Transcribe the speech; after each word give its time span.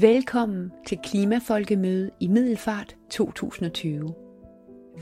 Velkommen 0.00 0.72
til 0.86 0.98
Klimafolkemøde 0.98 2.10
i 2.20 2.28
Middelfart 2.28 2.96
2020. 3.10 4.14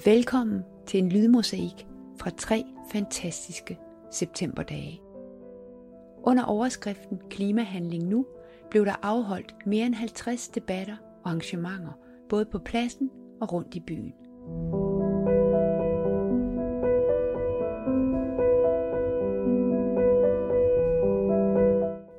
Velkommen 0.05 0.63
til 0.87 0.99
en 0.99 1.09
lydmosaik 1.09 1.87
fra 2.19 2.31
tre 2.31 2.65
fantastiske 2.93 3.79
septemberdage. 4.11 5.01
Under 6.23 6.45
overskriften 6.45 7.21
Klimahandling 7.31 8.09
nu 8.09 8.27
blev 8.71 8.85
der 8.85 8.95
afholdt 9.03 9.55
mere 9.67 9.87
end 9.87 9.95
50 9.95 10.49
debatter 10.49 10.97
og 11.23 11.31
arrangementer, 11.31 11.99
både 12.29 12.45
på 12.45 12.59
pladsen 12.59 13.11
og 13.41 13.53
rundt 13.53 13.75
i 13.75 13.81
byen. 13.81 14.15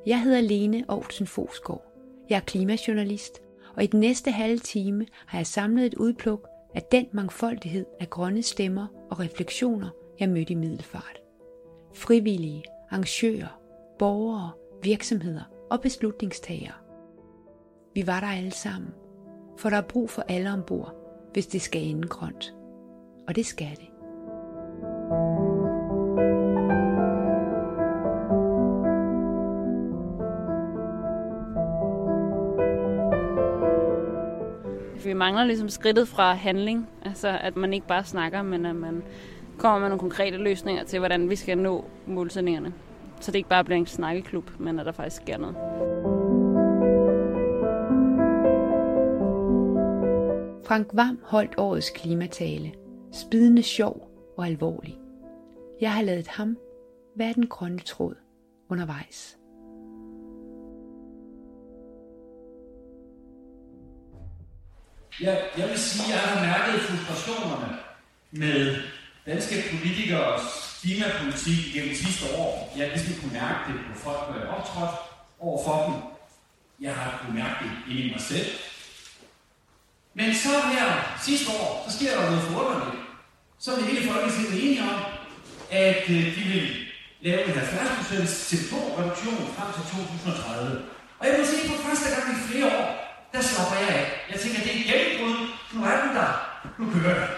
Jeg 0.06 0.22
hedder 0.22 0.42
Lene 0.42 0.86
Aarhusen 0.90 1.28
Fosgaard. 1.28 1.95
Jeg 2.30 2.36
er 2.36 2.42
klimajournalist, 2.42 3.42
og 3.76 3.84
i 3.84 3.88
den 3.88 4.00
næste 4.00 4.32
halve 4.32 4.58
time 4.58 5.06
har 5.26 5.40
jeg 5.40 5.48
samlet 5.48 5.86
et 5.86 5.94
udpluk 5.94 6.48
af 6.76 6.84
den 6.92 7.06
mangfoldighed 7.12 7.86
af 8.00 8.10
grønne 8.10 8.42
stemmer 8.42 8.88
og 9.12 9.20
refleksioner, 9.20 9.90
jeg 10.20 10.30
mødte 10.30 10.54
i 10.54 10.56
Middelfart. 10.56 11.22
Frivillige, 11.94 12.64
arrangører, 12.90 13.62
borgere, 14.00 14.52
virksomheder 14.84 15.44
og 15.72 15.82
beslutningstagere. 15.82 16.74
Vi 17.94 18.08
var 18.08 18.20
der 18.20 18.28
alle 18.28 18.52
sammen, 18.52 18.90
for 19.58 19.70
der 19.70 19.78
er 19.78 19.88
brug 19.88 20.10
for 20.10 20.22
alle 20.22 20.52
ombord, 20.52 20.96
hvis 21.34 21.48
det 21.48 21.62
skal 21.62 21.84
ende 21.84 22.08
grønt. 22.08 22.56
Og 23.28 23.36
det 23.36 23.46
skal 23.46 23.72
det. 23.76 23.95
Mangler 35.16 35.44
ligesom 35.44 35.70
skridtet 35.70 36.08
fra 36.08 36.34
handling, 36.34 36.90
altså 37.06 37.38
at 37.42 37.56
man 37.56 37.74
ikke 37.74 37.88
bare 37.88 38.04
snakker, 38.04 38.42
men 38.42 38.66
at 38.66 38.76
man 38.76 39.04
kommer 39.58 39.80
med 39.80 39.90
nogle 39.90 40.00
konkrete 40.00 40.38
løsninger 40.38 40.84
til, 40.84 41.00
hvordan 41.00 41.30
vi 41.30 41.36
skal 41.36 41.58
nå 41.58 41.86
målsætningerne. 42.08 42.74
Så 43.20 43.32
det 43.32 43.38
ikke 43.38 43.50
bare 43.50 43.64
bliver 43.64 43.80
en 43.80 43.86
snakkeklub, 43.86 44.52
men 44.60 44.80
at 44.80 44.86
der 44.86 44.92
faktisk 44.92 45.22
sker 45.22 45.38
noget. 45.38 45.56
Frank 50.68 50.88
Vam 50.94 51.20
holdt 51.24 51.54
årets 51.58 51.90
klimatale. 51.90 52.72
Spidende 53.12 53.64
sjov 53.64 54.10
og 54.38 54.46
alvorlig. 54.46 54.98
Jeg 55.82 55.94
har 55.94 56.02
lavet 56.02 56.28
ham 56.28 56.58
være 57.16 57.34
den 57.34 57.48
grønne 57.48 57.80
tråd 57.80 58.16
undervejs. 58.70 59.38
Jeg, 65.22 65.42
jeg 65.58 65.70
vil 65.70 65.80
sige, 65.80 66.14
at 66.14 66.22
jeg 66.22 66.30
har 66.30 66.42
mærket 66.46 66.82
frustrationerne 66.82 67.78
med 68.32 68.82
danske 69.26 69.64
politikers 69.72 70.42
klimapolitik 70.82 71.74
gennem 71.74 71.96
sidste 71.96 72.26
år. 72.38 72.74
Jeg 72.78 72.88
har 72.88 72.96
ligesom 72.96 73.22
kunne 73.22 73.34
mærke 73.34 73.60
det 73.68 73.76
på 73.90 74.00
folk, 74.00 74.22
der 74.28 74.42
er 74.42 74.54
optrådt 74.56 74.96
over 75.40 75.60
for 75.66 75.78
dem. 75.86 75.96
Jeg 76.86 76.96
har 76.96 77.18
kunnet 77.20 77.36
mærke 77.36 77.56
det 77.64 77.72
inde 77.90 78.02
i 78.02 78.12
mig 78.12 78.22
selv. 78.22 78.48
Men 80.14 80.36
så 80.36 80.50
her 80.74 81.18
sidste 81.26 81.52
år, 81.60 81.86
så 81.88 81.98
sker 81.98 82.12
der 82.16 82.30
noget 82.30 82.44
forunderligt. 82.44 83.02
Så 83.60 83.72
er 83.72 83.76
det 83.76 83.86
hele 83.86 84.12
Folketinget 84.12 84.64
enige 84.64 84.82
om, 84.82 85.00
at 85.72 86.04
øh, 86.10 86.26
de 86.36 86.44
vil 86.54 86.68
lave 87.22 87.44
en 87.46 87.52
70% 87.52 87.58
CO2-reduktion 88.50 89.54
frem 89.56 89.70
til 89.76 89.84
2030. 89.92 90.82
Og 91.20 91.28
jeg 91.28 91.36
må 91.40 91.46
sige, 91.46 91.70
for 91.70 91.88
første 91.88 92.08
gang 92.14 92.38
i 92.38 92.48
flere 92.50 92.68
år, 92.78 93.06
der 93.36 93.42
slapper 93.42 93.78
jeg 93.78 93.90
af. 94.00 94.06
Jeg 94.32 94.40
tænker, 94.40 94.60
det 94.62 94.72
er 94.72 94.80
et 94.80 94.86
gennembrud. 94.92 95.36
Nu 95.74 95.84
er 95.84 95.98
den 96.04 96.16
der. 96.16 96.32
Nu 96.80 96.92
kører 96.94 97.16
det. 97.20 97.30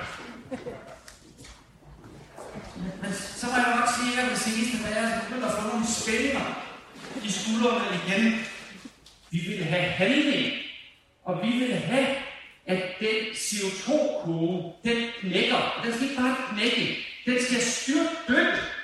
Men 3.02 3.12
så 3.14 3.46
må 3.46 3.54
jeg 3.54 3.76
nok 3.80 3.90
sige, 3.98 4.22
at 4.22 4.32
det 4.32 4.40
seneste 4.40 4.84
da 4.84 5.00
jeg 5.00 5.22
begynder 5.24 5.48
at 5.48 5.54
få 5.54 5.68
nogle 5.68 5.88
spændinger 5.88 6.46
i 7.24 7.32
skuldrene 7.32 7.86
igen. 8.00 8.46
Vi 9.32 9.40
vil 9.48 9.64
have 9.64 9.84
handling, 9.84 10.54
og 11.26 11.40
vi 11.44 11.50
vil 11.50 11.76
have, 11.76 12.08
at 12.66 12.84
den 13.00 13.18
CO2-kurve, 13.34 14.74
den 14.84 14.98
knækker. 15.20 15.56
Og 15.56 15.86
den 15.86 15.94
skal 15.94 16.04
ikke 16.04 16.22
bare 16.22 16.36
knække, 16.50 16.98
den 17.26 17.38
skal 17.46 17.62
styrke 17.62 18.10
dødt. 18.28 18.78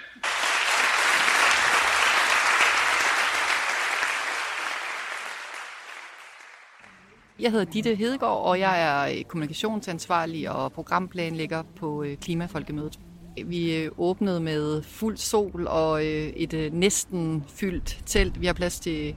Jeg 7.43 7.51
hedder 7.51 7.65
Ditte 7.65 7.95
Hedegaard, 7.95 8.41
og 8.45 8.59
jeg 8.59 8.81
er 8.81 9.17
øh, 9.17 9.23
kommunikationsansvarlig 9.23 10.49
og 10.49 10.71
programplanlægger 10.71 11.63
på 11.75 12.03
øh, 12.03 12.17
Klimafolkemødet. 12.17 12.99
Vi 13.45 13.75
øh, 13.75 13.91
åbnede 13.97 14.39
med 14.39 14.83
fuld 14.83 15.17
sol 15.17 15.67
og 15.67 16.05
et 16.05 16.69
næsten 16.73 17.43
fyldt 17.47 18.03
telt. 18.05 18.41
Vi 18.41 18.45
har 18.45 18.53
plads 18.53 18.79
til, 18.79 19.15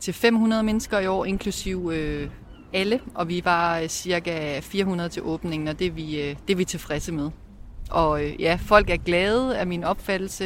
til 0.00 0.14
500 0.14 0.62
mennesker 0.62 0.98
i 0.98 1.06
år, 1.06 1.24
inklusiv 1.24 1.92
alle, 2.72 3.00
og 3.14 3.28
vi 3.28 3.44
var 3.44 3.86
cirka 3.86 4.60
400 4.60 5.08
til 5.08 5.22
åbningen, 5.22 5.68
og 5.68 5.78
det 5.78 5.86
er 5.86 5.90
vi, 5.90 6.36
det 6.46 6.52
er 6.52 6.56
vi 6.56 6.64
tilfredse 6.64 7.12
med. 7.12 7.30
Og 7.90 8.24
ja, 8.38 8.58
folk 8.62 8.90
er 8.90 8.96
glade 8.96 9.58
af 9.58 9.66
min 9.66 9.84
opfattelse 9.84 10.44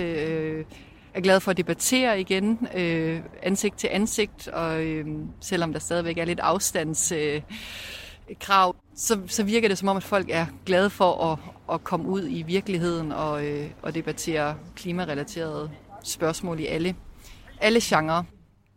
er 1.14 1.20
glad 1.20 1.40
for 1.40 1.50
at 1.50 1.56
debattere 1.56 2.20
igen, 2.20 2.68
øh, 2.74 3.20
ansigt 3.42 3.78
til 3.78 3.88
ansigt, 3.92 4.48
og 4.48 4.84
øh, 4.84 5.06
selvom 5.40 5.72
der 5.72 5.80
stadigvæk 5.80 6.18
er 6.18 6.24
lidt 6.24 6.40
afstandskrav, 6.40 7.44
øh, 8.68 8.96
så, 8.96 9.20
så 9.26 9.42
virker 9.44 9.68
det 9.68 9.78
som 9.78 9.88
om, 9.88 9.96
at 9.96 10.02
folk 10.02 10.30
er 10.30 10.46
glade 10.66 10.90
for 10.90 11.32
at, 11.32 11.38
at 11.74 11.84
komme 11.84 12.08
ud 12.08 12.28
i 12.28 12.42
virkeligheden 12.42 13.12
og, 13.12 13.46
øh, 13.46 13.70
og 13.82 13.94
debattere 13.94 14.56
klimarelaterede 14.76 15.70
spørgsmål 16.04 16.60
i 16.60 16.66
alle, 16.66 16.96
alle 17.60 17.80
genrer. 17.82 18.22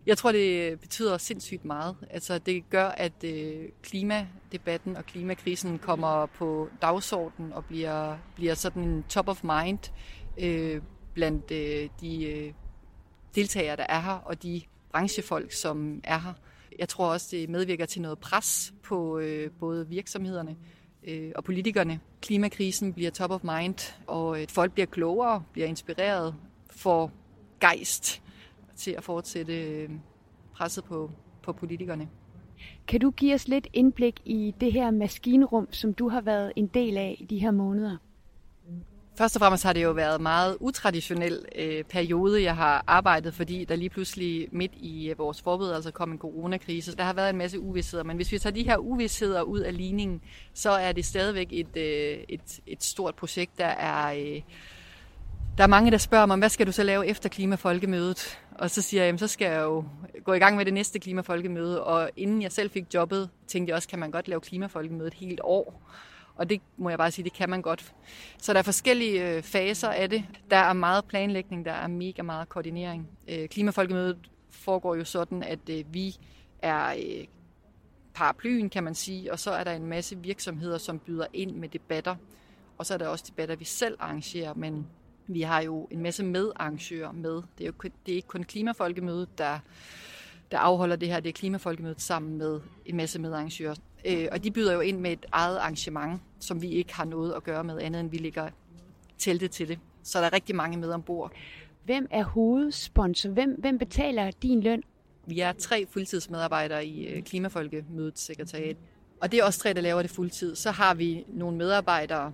Jeg 0.06 0.18
tror, 0.18 0.32
det 0.32 0.80
betyder 0.80 1.18
sindssygt 1.18 1.66
meget. 1.66 1.96
Altså, 2.10 2.38
det 2.38 2.70
gør, 2.70 2.88
at 2.88 3.24
øh, 3.24 3.66
klimadebatten 3.84 4.98
og 4.98 5.06
klimakrisen 5.06 5.80
kommer 5.80 6.26
på 6.26 6.70
dagsordenen 6.82 7.54
og 7.54 7.66
bliver, 7.66 8.18
bliver 8.36 8.54
sådan 8.54 8.84
en 8.84 9.04
top 9.10 9.28
of 9.28 9.44
mind 9.44 9.80
øh, 10.38 10.82
blandt 11.16 11.52
øh, 11.52 11.90
de 12.02 12.26
øh, 12.26 12.54
deltagere, 13.36 13.76
der 13.76 13.86
er 13.90 14.02
her, 14.02 14.12
og 14.12 14.44
de 14.44 14.62
branchefolk, 14.92 15.52
som 15.52 16.02
er 16.04 16.20
her. 16.20 16.34
Jeg 16.80 16.90
tror 16.90 17.06
også, 17.06 17.28
det 17.32 17.50
medvirker 17.50 17.86
til 17.86 18.02
noget 18.02 18.20
pres 18.20 18.74
på 18.84 19.20
øh, 19.20 19.52
både 19.60 19.88
virksomhederne 19.88 20.56
øh, 21.04 21.32
og 21.36 21.44
politikerne. 21.44 22.00
Klimakrisen 22.22 22.94
bliver 22.94 23.12
top 23.12 23.32
of 23.32 23.44
mind, 23.44 23.96
og 24.08 24.42
øh, 24.42 24.48
folk 24.50 24.74
bliver 24.74 24.88
klogere, 24.88 25.44
bliver 25.52 25.68
inspireret, 25.68 26.36
får 26.70 27.12
gejst 27.60 28.22
til 28.76 28.92
at 28.92 29.04
fortsætte 29.04 29.62
øh, 29.62 29.90
presset 30.54 30.84
på, 30.84 31.12
på 31.44 31.54
politikerne. 31.54 32.10
Kan 32.88 33.00
du 33.00 33.12
give 33.12 33.34
os 33.34 33.48
lidt 33.48 33.68
indblik 33.74 34.22
i 34.26 34.54
det 34.62 34.74
her 34.74 34.92
maskinrum, 34.92 35.68
som 35.72 35.94
du 35.94 36.10
har 36.10 36.22
været 36.22 36.54
en 36.56 36.68
del 36.68 36.98
af 36.98 37.18
i 37.20 37.26
de 37.26 37.40
her 37.40 37.52
måneder? 37.52 37.98
Først 39.18 39.36
og 39.36 39.40
fremmest 39.40 39.64
har 39.64 39.74
det 39.74 39.84
jo 39.84 39.92
været 39.92 40.16
en 40.16 40.24
meget 40.24 40.58
utraditionel 40.60 41.46
øh, 41.56 41.84
periode, 41.84 42.44
jeg 42.44 42.56
har 42.56 42.84
arbejdet, 42.88 43.34
fordi 43.34 43.66
der 43.66 43.76
lige 43.76 43.90
pludselig 43.90 44.48
midt 44.52 44.72
i 44.76 45.10
øh, 45.10 45.20
vores 45.20 45.42
forberedelse 45.42 45.92
kom 45.92 46.12
en 46.12 46.18
coronakrise. 46.18 46.92
Så 46.92 46.98
der 46.98 47.04
har 47.04 47.14
været 47.14 47.30
en 47.30 47.38
masse 47.38 47.60
uvidsheder, 47.60 48.04
men 48.04 48.16
hvis 48.16 48.32
vi 48.32 48.40
tager 48.40 48.54
de 48.54 48.64
her 48.64 48.78
uvidsheder 48.78 49.42
ud 49.42 49.60
af 49.60 49.78
ligningen, 49.78 50.22
så 50.54 50.70
er 50.70 50.92
det 50.92 51.06
stadigvæk 51.06 51.48
et, 51.52 51.78
øh, 51.78 52.18
et, 52.30 52.60
et 52.68 52.84
stort 52.84 53.16
projekt, 53.16 53.58
der 53.58 53.66
er... 53.66 54.14
Øh, 54.14 54.42
der 55.58 55.64
er 55.64 55.68
mange, 55.68 55.92
der 55.92 55.98
spørger 55.98 56.26
mig, 56.26 56.38
hvad 56.38 56.50
skal 56.50 56.68
du 56.68 56.72
så 56.72 56.84
lave 56.84 57.08
efter 57.08 57.30
klimafolkemødet? 57.30 58.40
Og 58.52 58.70
så 58.70 58.82
siger 58.82 59.04
jeg, 59.04 59.08
jamen, 59.08 59.20
så 59.20 59.28
skal 59.28 59.52
jeg 59.52 59.62
jo 59.62 59.86
gå 60.24 60.34
i 60.34 60.40
gang 60.40 60.58
med 60.58 60.66
det 60.66 60.74
næste 60.74 61.00
klimafolkemøde. 61.00 61.84
Og 61.84 62.10
inden 62.16 62.42
jeg 62.42 62.52
selv 62.52 62.72
fik 62.72 62.86
jobbet, 62.94 63.30
tænkte 63.48 63.70
jeg 63.70 63.76
også, 63.76 63.88
kan 63.88 64.00
man 64.00 64.12
godt 64.12 64.28
lave 64.28 64.42
klimafolkemødet 64.42 65.14
et 65.14 65.20
helt 65.20 65.42
år? 65.44 65.82
Og 66.36 66.50
det 66.50 66.62
må 66.78 66.90
jeg 66.90 66.98
bare 66.98 67.12
sige, 67.12 67.24
det 67.24 67.34
kan 67.34 67.50
man 67.50 67.62
godt. 67.62 67.94
Så 68.38 68.54
der 68.54 68.60
er 68.60 68.64
forskellige 68.64 69.36
øh, 69.36 69.44
faser 69.44 69.90
af 69.90 70.10
det. 70.10 70.24
Der 70.52 70.58
er 70.58 70.74
meget 70.74 71.06
planlægning, 71.06 71.66
der 71.66 71.72
er 71.72 71.88
mega 71.88 72.22
meget 72.22 72.50
koordinering. 72.50 73.08
Øh, 73.28 73.48
Klimafolkemødet 73.48 74.18
foregår 74.50 74.96
jo 74.96 75.04
sådan, 75.04 75.44
at 75.44 75.70
øh, 75.70 75.94
vi 75.94 76.16
er 76.62 76.88
øh, 76.88 77.26
paraplyen, 78.14 78.70
kan 78.70 78.84
man 78.84 78.96
sige, 78.96 79.32
og 79.32 79.40
så 79.40 79.52
er 79.52 79.64
der 79.64 79.72
en 79.72 79.86
masse 79.86 80.18
virksomheder, 80.18 80.78
som 80.78 81.00
byder 81.00 81.26
ind 81.34 81.56
med 81.56 81.70
debatter. 81.70 82.16
Og 82.78 82.86
så 82.86 82.94
er 82.94 82.98
der 82.98 83.08
også 83.08 83.26
debatter, 83.28 83.56
vi 83.56 83.66
selv 83.66 83.98
arrangerer, 84.00 84.54
men 84.54 84.88
vi 85.28 85.42
har 85.42 85.62
jo 85.62 85.88
en 85.92 86.02
masse 86.02 86.24
medarrangører 86.24 87.12
med. 87.12 87.36
Det 87.58 87.64
er 87.64 87.66
jo 87.66 87.74
det 88.06 88.12
er 88.12 88.16
ikke 88.16 88.28
kun 88.28 88.44
Klimafolkemødet, 88.44 89.38
der, 89.38 89.60
der 90.52 90.58
afholder 90.58 90.96
det 90.96 91.08
her. 91.08 91.20
Det 91.20 91.30
er 91.30 91.34
Klimafolkemødet 91.34 92.02
sammen 92.02 92.38
med 92.38 92.60
en 92.86 92.98
masse 92.98 93.20
medarrangører. 93.20 93.76
Øh, 94.06 94.28
og 94.32 94.44
de 94.44 94.52
byder 94.52 94.74
jo 94.74 94.80
ind 94.80 95.00
med 95.00 95.12
et 95.12 95.26
eget 95.32 95.58
arrangement, 95.58 96.22
som 96.40 96.62
vi 96.62 96.70
ikke 96.70 96.96
har 96.96 97.06
noget 97.06 97.34
at 97.34 97.44
gøre 97.44 97.64
med 97.64 97.82
andet, 97.82 98.00
end 98.00 98.10
vi 98.10 98.18
ligger 98.18 98.50
teltet 99.18 99.52
til 99.52 99.68
det. 99.68 99.80
Så 100.04 100.20
der 100.20 100.26
er 100.26 100.34
rigtig 100.34 100.56
mange 100.56 100.78
med 100.78 100.92
ombord. 100.92 101.32
Hvem 101.86 102.08
er 102.12 102.24
hovedsponsor? 102.24 103.30
Hvem, 103.30 103.56
hvem 103.60 103.78
betaler 103.78 104.32
din 104.32 104.62
løn? 104.62 104.84
Vi 105.28 105.40
er 105.40 105.54
tre 105.54 105.86
fuldtidsmedarbejdere 105.90 106.86
i 106.86 107.08
øh, 107.08 107.24
Klimafolkemødet 107.24 108.20
sekretariat, 108.20 108.78
og 109.22 109.32
det 109.32 109.40
er 109.40 109.44
også 109.44 109.60
tre, 109.60 109.74
der 109.74 109.82
laver 109.82 110.02
det 110.02 110.12
fuldtid. 110.12 110.56
Så 110.56 110.72
har 110.72 110.94
vi 110.94 111.26
nogle 111.28 111.58
medarbejdere 111.58 112.34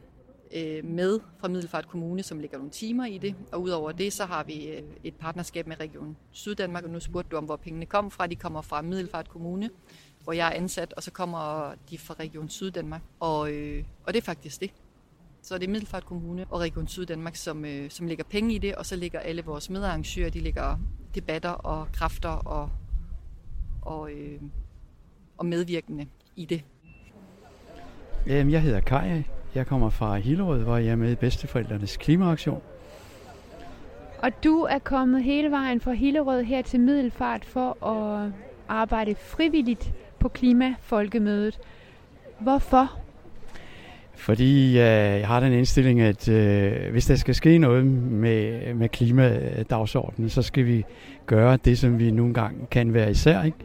øh, 0.55 0.85
med 0.85 1.19
fra 1.39 1.47
Middelfart 1.47 1.87
Kommune, 1.87 2.23
som 2.23 2.39
lægger 2.39 2.57
nogle 2.57 2.71
timer 2.71 3.05
i 3.05 3.17
det. 3.17 3.35
Og 3.51 3.61
udover 3.61 3.91
det, 3.91 4.13
så 4.13 4.25
har 4.25 4.43
vi 4.43 4.67
øh, 4.67 4.81
et 5.03 5.15
partnerskab 5.15 5.67
med 5.67 5.79
Region 5.79 6.17
Syddanmark, 6.31 6.83
og 6.83 6.89
nu 6.89 6.99
spurgte 6.99 7.29
du 7.31 7.37
om, 7.37 7.45
hvor 7.45 7.55
pengene 7.55 7.85
kom 7.85 8.11
fra. 8.11 8.27
De 8.27 8.35
kommer 8.35 8.61
fra 8.61 8.81
Middelfart 8.81 9.29
Kommune, 9.29 9.69
hvor 10.23 10.33
jeg 10.33 10.47
er 10.47 10.51
ansat, 10.51 10.93
og 10.93 11.03
så 11.03 11.11
kommer 11.11 11.73
de 11.89 11.97
fra 11.97 12.15
Region 12.19 12.49
Syddanmark. 12.49 13.01
Og, 13.19 13.51
øh, 13.51 13.83
og 14.03 14.13
det 14.13 14.21
er 14.21 14.25
faktisk 14.25 14.61
det. 14.61 14.71
Så 15.41 15.57
det 15.57 15.67
er 15.67 15.71
Middelfart 15.71 16.05
Kommune 16.05 16.45
og 16.49 16.59
Region 16.59 16.87
Syddanmark, 16.87 17.35
som, 17.35 17.65
øh, 17.65 17.89
som 17.89 18.07
lægger 18.07 18.23
penge 18.23 18.55
i 18.55 18.57
det, 18.57 18.75
og 18.75 18.85
så 18.85 18.95
lægger 18.95 19.19
alle 19.19 19.43
vores 19.43 19.69
medarrangører, 19.69 20.29
de 20.29 20.39
lægger 20.39 20.77
debatter 21.15 21.49
og 21.49 21.87
kræfter 21.93 22.29
og, 22.29 22.69
og, 23.81 24.11
øh, 24.11 24.41
og 25.37 25.45
medvirkende 25.45 26.07
i 26.35 26.45
det. 26.45 26.63
Jeg 28.25 28.61
hedder 28.61 28.79
Kaj. 28.79 29.23
Jeg 29.55 29.67
kommer 29.67 29.89
fra 29.89 30.15
Hillerød, 30.15 30.63
hvor 30.63 30.77
jeg 30.77 30.91
er 30.91 30.95
med 30.95 31.11
i 31.11 31.15
Bedsteforældrenes 31.15 31.97
Klimaaktion. 31.97 32.61
Og 34.23 34.43
du 34.43 34.61
er 34.61 34.79
kommet 34.79 35.23
hele 35.23 35.51
vejen 35.51 35.81
fra 35.81 35.91
Hillerød 35.91 36.43
her 36.43 36.61
til 36.61 36.79
Middelfart 36.79 37.45
for 37.45 37.85
at 37.85 38.31
arbejde 38.67 39.15
frivilligt 39.15 39.93
på 40.21 40.29
Klimafolkemødet. 40.29 41.59
Hvorfor? 42.39 42.91
Fordi 44.15 44.69
øh, 44.69 44.75
jeg 45.19 45.27
har 45.27 45.39
den 45.39 45.53
indstilling, 45.53 46.01
at 46.01 46.29
øh, 46.29 46.91
hvis 46.91 47.05
der 47.05 47.15
skal 47.15 47.35
ske 47.35 47.57
noget 47.57 47.85
med, 47.85 48.73
med 48.73 48.89
klimadagsordenen, 48.89 50.29
så 50.29 50.41
skal 50.41 50.65
vi 50.65 50.85
gøre 51.25 51.57
det, 51.65 51.77
som 51.77 51.99
vi 51.99 52.11
nogle 52.11 52.33
gange 52.33 52.67
kan 52.71 52.93
være 52.93 53.11
især. 53.11 53.43
Ikke? 53.43 53.57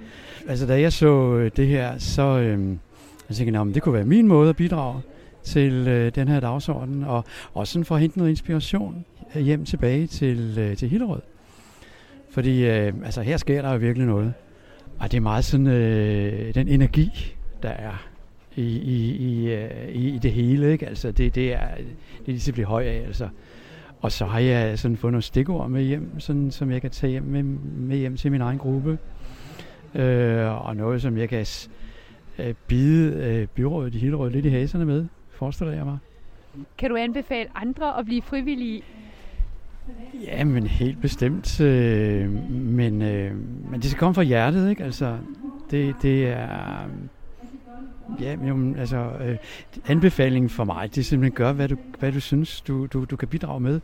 Altså 0.48 0.66
da 0.66 0.80
jeg 0.80 0.92
så 0.92 1.34
øh, 1.34 1.50
det 1.56 1.66
her, 1.66 1.98
så 1.98 2.22
øh, 2.22 2.68
jeg 3.28 3.36
tænkte 3.36 3.58
jeg, 3.60 3.74
det 3.74 3.82
kunne 3.82 3.94
være 3.94 4.04
min 4.04 4.28
måde 4.28 4.50
at 4.50 4.56
bidrage 4.56 5.00
til 5.42 5.88
øh, 5.88 6.14
den 6.14 6.28
her 6.28 6.40
dagsorden, 6.40 7.04
og 7.04 7.24
også 7.54 7.72
sådan 7.72 7.84
for 7.84 7.94
at 7.94 8.00
hente 8.00 8.18
noget 8.18 8.30
inspiration 8.30 9.04
hjem 9.34 9.64
tilbage 9.64 10.06
til, 10.06 10.58
øh, 10.58 10.76
til 10.76 10.88
Hillerød. 10.88 11.20
Fordi 12.30 12.64
øh, 12.64 12.92
altså, 13.04 13.22
her 13.22 13.36
sker 13.36 13.62
der 13.62 13.72
jo 13.72 13.78
virkelig 13.78 14.06
noget. 14.06 14.34
Og 14.98 15.10
det 15.10 15.16
er 15.16 15.20
meget 15.20 15.44
sådan 15.44 15.66
øh, 15.66 16.54
den 16.54 16.68
energi, 16.68 17.36
der 17.62 17.68
er 17.68 18.06
i, 18.56 18.62
i, 18.62 19.16
i, 19.16 19.52
øh, 19.54 19.94
i 19.94 20.18
det 20.18 20.32
hele. 20.32 20.72
Ikke? 20.72 20.86
Altså, 20.86 21.10
det, 21.10 21.34
det, 21.34 21.52
er, 21.52 21.74
det 21.74 21.84
er 22.18 22.26
lige 22.26 22.38
til 22.38 22.50
at 22.50 22.54
blive 22.54 22.66
høj 22.66 22.82
af. 22.82 23.02
Altså. 23.06 23.28
Og 24.00 24.12
så 24.12 24.26
har 24.26 24.38
jeg 24.38 24.78
sådan 24.78 24.96
fået 24.96 25.12
nogle 25.12 25.22
stikord 25.22 25.70
med 25.70 25.82
hjem, 25.82 26.20
sådan, 26.20 26.50
som 26.50 26.70
jeg 26.70 26.80
kan 26.80 26.90
tage 26.90 27.10
hjem 27.10 27.22
med, 27.22 27.42
med 27.42 27.96
hjem 27.96 28.16
til 28.16 28.32
min 28.32 28.40
egen 28.40 28.58
gruppe. 28.58 28.98
Øh, 29.94 30.66
og 30.66 30.76
noget, 30.76 31.02
som 31.02 31.18
jeg 31.18 31.28
kan 31.28 31.46
øh, 32.38 32.54
bide 32.66 33.12
øh, 33.12 33.46
byrådet 33.46 33.94
i 33.94 33.98
Hillerød 33.98 34.30
lidt 34.30 34.46
i 34.46 34.48
haserne 34.48 34.84
med, 34.84 35.06
forestiller 35.30 35.74
jeg 35.74 35.84
mig. 35.84 35.98
Kan 36.78 36.90
du 36.90 36.96
anbefale 36.96 37.48
andre 37.54 37.98
at 37.98 38.04
blive 38.04 38.22
frivillige? 38.22 38.82
Ja, 40.26 40.44
men 40.44 40.66
helt 40.66 41.00
bestemt. 41.00 41.60
Øh, 41.60 42.50
men, 42.50 43.02
øh, 43.02 43.32
men 43.70 43.80
det 43.80 43.90
skal 43.90 43.98
komme 43.98 44.14
fra 44.14 44.22
hjertet, 44.22 44.70
ikke? 44.70 44.84
Altså, 44.84 45.18
det, 45.70 45.94
det 46.02 46.28
er... 46.28 46.80
Ja, 48.20 48.36
men 48.36 48.76
altså, 48.78 49.10
øh, 49.20 49.36
anbefalingen 49.86 50.48
for 50.48 50.64
mig, 50.64 50.94
det 50.94 51.00
er 51.00 51.04
simpelthen 51.04 51.36
gør, 51.36 51.52
hvad 51.52 51.68
du, 51.68 51.76
hvad 51.98 52.12
du 52.12 52.20
synes, 52.20 52.60
du, 52.60 52.86
du, 52.86 53.04
du 53.04 53.16
kan 53.16 53.28
bidrage 53.28 53.60
med. 53.60 53.80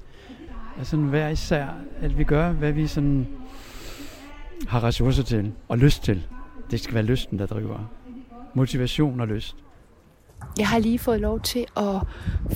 Altså 0.79 0.97
hver 0.97 1.29
især, 1.29 1.67
at 2.01 2.19
vi 2.19 2.25
gør, 2.25 2.53
hvad 2.53 2.73
vi 2.73 2.87
sådan 2.87 3.27
har 4.69 4.85
ressourcer 4.85 5.23
til 5.23 5.53
og 5.69 5.79
lyst 5.79 6.05
til. 6.05 6.27
Det 6.71 6.81
skal 6.81 6.95
være 6.95 7.05
lysten, 7.05 7.39
der 7.39 7.47
driver. 7.47 7.91
Motivation 8.55 9.21
og 9.21 9.29
lyst. 9.29 9.57
Jeg 10.59 10.69
har 10.69 10.79
lige 10.79 10.99
fået 10.99 11.21
lov 11.21 11.41
til 11.41 11.67
at 11.77 12.03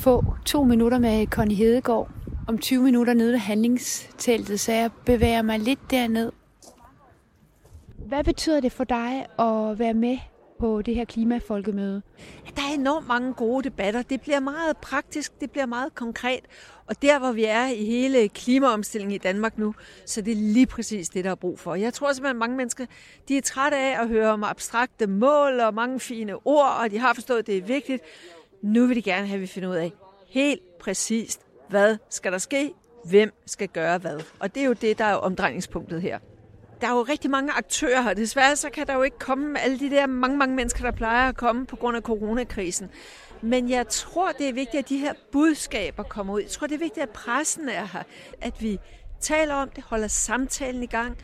få 0.01 0.25
to 0.45 0.65
minutter 0.65 0.99
med 0.99 1.27
Connie 1.27 1.57
Hedegaard 1.57 2.11
om 2.47 2.59
20 2.59 2.83
minutter 2.83 3.15
nede 3.15 3.33
ved 3.33 3.39
handlingsteltet, 3.39 4.61
så 4.61 4.73
jeg 4.73 4.91
bevæger 5.07 5.43
mig 5.43 5.59
lidt 5.59 5.91
derned. 5.91 6.33
Hvad 7.99 8.25
betyder 8.25 8.61
det 8.61 8.73
for 8.73 8.85
dig 8.85 9.27
at 9.39 9.79
være 9.79 9.95
med 9.95 10.19
på 10.61 10.83
det 10.83 10.95
her 10.95 11.05
klimafolkemøde? 11.05 12.03
Der 12.57 12.63
er 12.63 12.75
enormt 12.75 13.09
mange 13.09 13.35
gode 13.35 13.65
debatter. 13.65 14.03
Det 14.03 14.21
bliver 14.21 14.41
meget 14.41 14.77
praktisk, 14.77 15.41
det 15.41 15.51
bliver 15.51 15.67
meget 15.67 15.95
konkret. 15.95 16.41
Og 16.87 17.03
der, 17.03 17.19
hvor 17.19 17.33
vi 17.33 17.45
er 17.45 17.67
i 17.67 17.85
hele 17.85 18.29
klimaomstillingen 18.29 19.15
i 19.15 19.19
Danmark 19.19 19.59
nu, 19.59 19.75
så 20.07 20.21
det 20.21 20.33
er 20.33 20.37
lige 20.37 20.67
præcis 20.67 21.09
det, 21.09 21.25
der 21.25 21.31
er 21.31 21.35
brug 21.35 21.59
for. 21.59 21.75
Jeg 21.75 21.95
tror 21.95 22.13
simpelthen, 22.13 22.37
at 22.37 22.41
mange 22.41 22.57
mennesker 22.57 22.87
de 23.29 23.37
er 23.39 23.43
trætte 23.43 23.77
af 23.77 24.03
at 24.03 24.09
høre 24.09 24.31
om 24.31 24.45
abstrakte 24.45 25.07
mål 25.07 25.61
og 25.61 25.75
mange 25.75 26.01
fine 26.01 26.35
ord, 26.45 26.77
og 26.83 26.91
de 26.91 26.99
har 26.99 27.15
forstået, 27.15 27.39
at 27.39 27.47
det 27.47 27.57
er 27.57 27.63
vigtigt. 27.63 28.03
Nu 28.63 28.87
vil 28.87 28.97
de 28.97 29.03
gerne 29.03 29.27
have, 29.27 29.35
at 29.35 29.41
vi 29.41 29.47
finder 29.47 29.69
ud 29.69 29.75
af 29.75 29.93
helt 30.29 30.79
præcist, 30.81 31.46
hvad 31.69 31.97
skal 32.11 32.33
der 32.33 32.39
ske, 32.39 32.73
hvem 33.05 33.33
skal 33.47 33.69
gøre 33.69 33.99
hvad. 33.99 34.21
Og 34.41 34.55
det 34.55 34.63
er 34.63 34.67
jo 34.67 34.73
det, 34.73 34.99
der 34.99 35.05
er 35.05 35.15
omdrejningspunktet 35.15 36.03
her 36.03 36.19
der 36.81 36.87
er 36.87 36.93
jo 36.93 37.03
rigtig 37.03 37.31
mange 37.31 37.53
aktører 37.53 38.03
her. 38.03 38.15
Desværre 38.15 38.57
så 38.57 38.71
kan 38.71 38.87
der 38.87 38.95
jo 38.95 39.03
ikke 39.03 39.19
komme 39.19 39.61
alle 39.61 39.79
de 39.79 39.91
der 39.91 40.07
mange, 40.07 40.37
mange 40.37 40.57
mennesker, 40.57 40.83
der 40.83 40.91
plejer 40.91 41.29
at 41.29 41.37
komme 41.37 41.67
på 41.67 41.77
grund 41.77 41.97
af 41.97 42.03
coronakrisen. 42.03 42.91
Men 43.43 43.71
jeg 43.71 43.89
tror, 43.89 44.33
det 44.33 44.49
er 44.49 44.53
vigtigt, 44.53 44.83
at 44.83 44.89
de 44.89 44.99
her 44.99 45.13
budskaber 45.33 46.03
kommer 46.03 46.35
ud. 46.35 46.41
Jeg 46.41 46.51
tror, 46.51 46.67
det 46.67 46.75
er 46.75 46.79
vigtigt, 46.79 47.03
at 47.03 47.11
pressen 47.11 47.69
er 47.69 47.85
her. 47.93 48.03
At 48.41 48.63
vi 48.63 48.79
taler 49.21 49.55
om 49.55 49.69
det, 49.69 49.85
holder 49.87 50.09
samtalen 50.09 50.83
i 50.83 50.87
gang, 50.87 51.19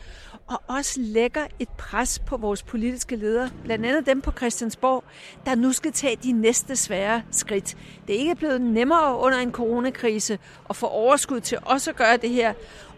og 0.47 0.61
også 0.67 0.99
lægger 1.01 1.47
et 1.59 1.69
pres 1.69 2.19
på 2.19 2.37
vores 2.37 2.63
politiske 2.63 3.15
ledere, 3.15 3.49
blandt 3.63 3.85
andet 3.85 4.05
dem 4.05 4.21
på 4.21 4.31
Christiansborg, 4.31 5.03
der 5.45 5.55
nu 5.55 5.71
skal 5.71 5.91
tage 5.91 6.15
de 6.23 6.31
næste 6.31 6.75
svære 6.75 7.23
skridt. 7.31 7.77
Det 8.07 8.15
er 8.15 8.19
ikke 8.19 8.35
blevet 8.35 8.61
nemmere 8.61 9.17
under 9.17 9.37
en 9.37 9.51
coronakrise 9.51 10.39
at 10.69 10.75
få 10.75 10.87
overskud 10.87 11.39
til 11.39 11.57
også 11.61 11.89
at 11.89 11.95
gøre 11.95 12.17
det 12.17 12.29
her. 12.29 12.53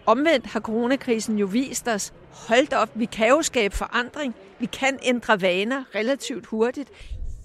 Omvendt 0.05 0.45
har 0.45 0.59
coronakrisen 0.59 1.39
jo 1.39 1.45
vist 1.45 1.87
os, 1.87 2.13
hold 2.31 2.73
op, 2.73 2.89
vi 2.95 3.05
kan 3.05 3.29
jo 3.29 3.41
skabe 3.41 3.75
forandring. 3.75 4.35
Vi 4.59 4.65
kan 4.65 4.99
ændre 5.03 5.41
vaner 5.41 5.83
relativt 5.95 6.45
hurtigt. 6.45 6.89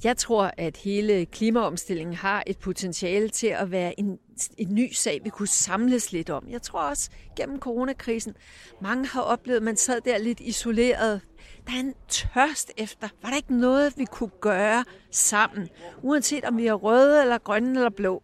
Jeg 0.04 0.16
tror, 0.16 0.50
at 0.56 0.76
hele 0.76 1.26
klimaomstillingen 1.26 2.14
har 2.16 2.42
et 2.46 2.58
potentiale 2.58 3.28
til 3.28 3.46
at 3.46 3.70
være 3.70 4.00
en, 4.00 4.18
en 4.58 4.74
ny 4.74 4.92
sag, 4.92 5.20
vi 5.24 5.30
kunne 5.30 5.48
samles 5.48 6.12
lidt 6.12 6.30
om. 6.30 6.48
Jeg 6.48 6.62
tror 6.62 6.80
også, 6.80 7.10
gennem 7.36 7.60
coronakrisen, 7.60 8.34
mange 8.80 9.06
har 9.06 9.22
oplevet, 9.22 9.56
at 9.56 9.62
man 9.62 9.76
sad 9.76 10.00
der 10.00 10.18
lidt 10.18 10.40
isoleret. 10.40 11.20
Der 11.66 11.72
er 11.72 11.80
en 11.80 11.94
tørst 12.08 12.72
efter. 12.76 13.08
Var 13.22 13.28
der 13.28 13.36
ikke 13.36 13.56
noget, 13.56 13.98
vi 13.98 14.04
kunne 14.04 14.30
gøre 14.40 14.84
sammen? 15.10 15.68
Uanset 16.02 16.44
om 16.44 16.56
vi 16.56 16.66
er 16.66 16.74
røde, 16.74 17.22
eller 17.22 17.38
grønne, 17.38 17.74
eller 17.74 17.90
blå. 17.90 18.22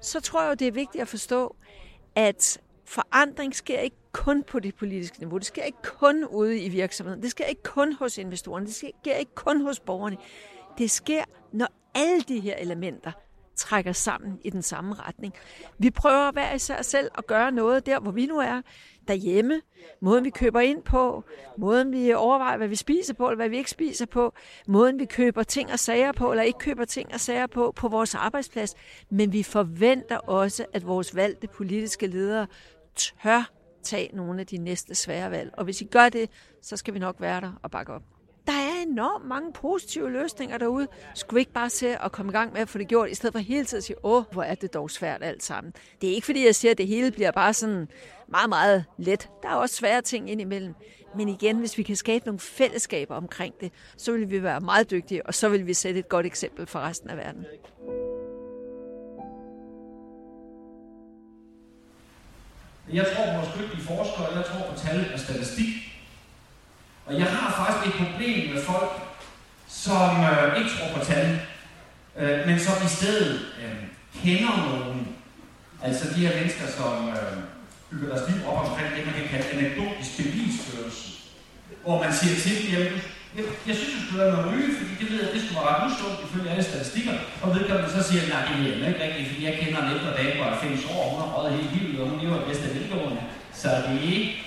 Så 0.00 0.20
tror 0.20 0.42
jeg 0.42 0.58
det 0.58 0.68
er 0.68 0.72
vigtigt 0.72 1.02
at 1.02 1.08
forstå, 1.08 1.56
at 2.14 2.60
forandring 2.84 3.54
sker 3.54 3.78
ikke 3.78 3.96
kun 4.12 4.42
på 4.42 4.60
det 4.60 4.74
politiske 4.74 5.18
niveau. 5.18 5.38
Det 5.38 5.46
sker 5.46 5.62
ikke 5.62 5.82
kun 5.82 6.24
ude 6.24 6.60
i 6.60 6.68
virksomheden. 6.68 7.22
Det 7.22 7.30
sker 7.30 7.44
ikke 7.44 7.62
kun 7.62 7.92
hos 7.92 8.18
investorerne. 8.18 8.66
Det 8.66 8.74
sker 8.74 9.14
ikke 9.14 9.34
kun 9.34 9.60
hos 9.60 9.80
borgerne. 9.80 10.16
Det 10.78 10.90
sker, 10.90 11.24
når 11.52 11.66
alle 11.94 12.20
de 12.20 12.40
her 12.40 12.56
elementer 12.56 13.12
trækker 13.56 13.92
sammen 13.92 14.38
i 14.44 14.50
den 14.50 14.62
samme 14.62 14.94
retning. 14.94 15.34
Vi 15.78 15.90
prøver 15.90 16.32
hver 16.32 16.54
især 16.54 16.82
selv 16.82 17.10
at 17.18 17.26
gøre 17.26 17.52
noget 17.52 17.86
der, 17.86 18.00
hvor 18.00 18.10
vi 18.10 18.26
nu 18.26 18.38
er, 18.38 18.60
derhjemme. 19.08 19.60
Måden 20.00 20.24
vi 20.24 20.30
køber 20.30 20.60
ind 20.60 20.82
på, 20.82 21.24
måden 21.58 21.92
vi 21.92 22.12
overvejer, 22.12 22.56
hvad 22.56 22.68
vi 22.68 22.76
spiser 22.76 23.14
på, 23.14 23.26
eller 23.26 23.36
hvad 23.36 23.48
vi 23.48 23.56
ikke 23.56 23.70
spiser 23.70 24.06
på, 24.06 24.34
måden 24.68 24.98
vi 24.98 25.04
køber 25.04 25.42
ting 25.42 25.72
og 25.72 25.78
sager 25.78 26.12
på, 26.12 26.30
eller 26.30 26.42
ikke 26.42 26.58
køber 26.58 26.84
ting 26.84 27.14
og 27.14 27.20
sager 27.20 27.46
på, 27.46 27.72
på 27.76 27.88
vores 27.88 28.14
arbejdsplads. 28.14 28.74
Men 29.10 29.32
vi 29.32 29.42
forventer 29.42 30.16
også, 30.16 30.66
at 30.72 30.86
vores 30.86 31.16
valgte 31.16 31.46
politiske 31.46 32.06
ledere 32.06 32.46
tør 32.96 33.50
tage 33.82 34.16
nogle 34.16 34.40
af 34.40 34.46
de 34.46 34.58
næste 34.58 34.94
svære 34.94 35.30
valg. 35.30 35.50
Og 35.58 35.64
hvis 35.64 35.80
I 35.80 35.84
gør 35.84 36.08
det, 36.08 36.30
så 36.62 36.76
skal 36.76 36.94
vi 36.94 36.98
nok 36.98 37.20
være 37.20 37.40
der 37.40 37.52
og 37.62 37.70
bakke 37.70 37.92
op. 37.92 38.02
Der 38.46 38.52
er 38.52 38.82
enormt 38.86 39.24
mange 39.28 39.52
positive 39.52 40.10
løsninger 40.10 40.58
derude. 40.58 40.88
Skulle 41.14 41.34
vi 41.34 41.40
ikke 41.40 41.52
bare 41.52 41.70
se 41.70 42.04
at 42.04 42.12
komme 42.12 42.30
i 42.30 42.32
gang 42.32 42.52
med 42.52 42.60
at 42.60 42.68
få 42.68 42.78
det 42.78 42.88
gjort, 42.88 43.10
i 43.10 43.14
stedet 43.14 43.32
for 43.32 43.38
hele 43.38 43.64
tiden 43.64 43.78
at 43.78 43.84
sige, 43.84 44.04
åh, 44.04 44.24
hvor 44.32 44.42
er 44.42 44.54
det 44.54 44.74
dog 44.74 44.90
svært 44.90 45.22
alt 45.22 45.42
sammen. 45.42 45.72
Det 46.00 46.10
er 46.10 46.14
ikke 46.14 46.24
fordi, 46.24 46.46
jeg 46.46 46.54
siger, 46.54 46.72
at 46.72 46.78
det 46.78 46.86
hele 46.86 47.10
bliver 47.10 47.30
bare 47.30 47.54
sådan 47.54 47.88
meget, 48.28 48.48
meget 48.48 48.84
let. 48.98 49.28
Der 49.42 49.48
er 49.48 49.54
også 49.54 49.74
svære 49.74 50.02
ting 50.02 50.30
indimellem. 50.30 50.74
Men 51.16 51.28
igen, 51.28 51.58
hvis 51.58 51.78
vi 51.78 51.82
kan 51.82 51.96
skabe 51.96 52.24
nogle 52.24 52.38
fællesskaber 52.38 53.14
omkring 53.14 53.54
det, 53.60 53.72
så 53.96 54.12
vil 54.12 54.30
vi 54.30 54.42
være 54.42 54.60
meget 54.60 54.90
dygtige, 54.90 55.26
og 55.26 55.34
så 55.34 55.48
vil 55.48 55.66
vi 55.66 55.74
sætte 55.74 56.00
et 56.00 56.08
godt 56.08 56.26
eksempel 56.26 56.66
for 56.66 56.78
resten 56.78 57.10
af 57.10 57.16
verden. 57.16 57.46
Jeg 62.92 63.06
tror 63.16 63.24
på 63.24 63.38
vores 63.38 63.54
dygtige 63.58 63.82
forskere, 63.86 64.28
og 64.28 64.36
jeg 64.36 64.44
tror 64.44 64.72
på 64.72 64.78
tal 64.78 65.12
og 65.12 65.18
statistik. 65.20 65.83
Og 67.06 67.12
jeg 67.20 67.26
har 67.26 67.48
faktisk 67.60 67.86
et 67.86 68.06
problem 68.06 68.54
med 68.54 68.62
folk, 68.62 68.92
som 69.68 70.10
øh, 70.30 70.58
ikke 70.58 70.70
tror 70.74 70.98
på 70.98 71.04
tal, 71.04 71.40
øh, 72.20 72.46
men 72.46 72.60
som 72.60 72.76
i 72.88 72.90
stedet 72.98 73.32
øh, 73.62 73.82
kender 74.22 74.54
nogen. 74.68 75.08
Altså 75.82 76.04
de 76.14 76.26
her 76.26 76.34
mennesker, 76.38 76.66
som 76.78 77.08
øh, 77.08 77.36
bygger 77.90 78.08
deres 78.12 78.28
liv 78.28 78.38
op 78.48 78.58
omkring 78.64 78.88
det, 78.94 79.06
man 79.06 79.14
kan 79.18 79.28
kalde 79.32 79.48
anekdotisk 79.56 80.10
bevisførelse. 80.20 81.04
hvor 81.84 81.96
man 82.04 82.12
siger 82.20 82.36
til 82.42 82.54
dem, 82.56 82.66
jamen, 82.74 83.00
jeg, 83.36 83.44
jeg 83.68 83.76
synes, 83.76 83.94
du 83.94 84.00
skulle 84.04 84.22
være 84.22 84.32
noget 84.34 84.48
ryge, 84.50 84.70
fordi 84.78 84.92
det 85.00 85.06
ved 85.10 85.18
jeg, 85.22 85.32
det 85.34 85.40
skulle 85.42 85.58
være 85.60 85.70
ret 85.72 85.86
usundt 85.88 86.24
ifølge 86.26 86.50
alle 86.52 86.64
statistikker. 86.70 87.14
Og 87.42 87.48
vedkommende 87.54 87.90
så 87.96 88.02
siger, 88.08 88.22
nej, 88.32 88.42
det 88.46 88.54
er 88.54 88.88
ikke 88.90 89.04
rigtigt, 89.06 89.28
fordi 89.30 89.42
jeg 89.48 89.54
kender 89.60 89.78
en 89.82 89.92
ældre 89.94 90.10
dame 90.18 90.32
på 90.38 90.44
90 90.44 90.84
år, 90.94 91.02
hun 91.10 91.20
har 91.22 91.30
røget 91.34 91.54
hele 91.56 91.70
livet, 91.76 92.00
og 92.02 92.08
hun 92.10 92.20
lever 92.22 92.46
bedst 92.48 92.62
af 92.66 92.70
velgående. 92.76 93.22
Så 93.60 93.68
det 93.84 93.94
er 93.98 94.06
ikke... 94.14 94.44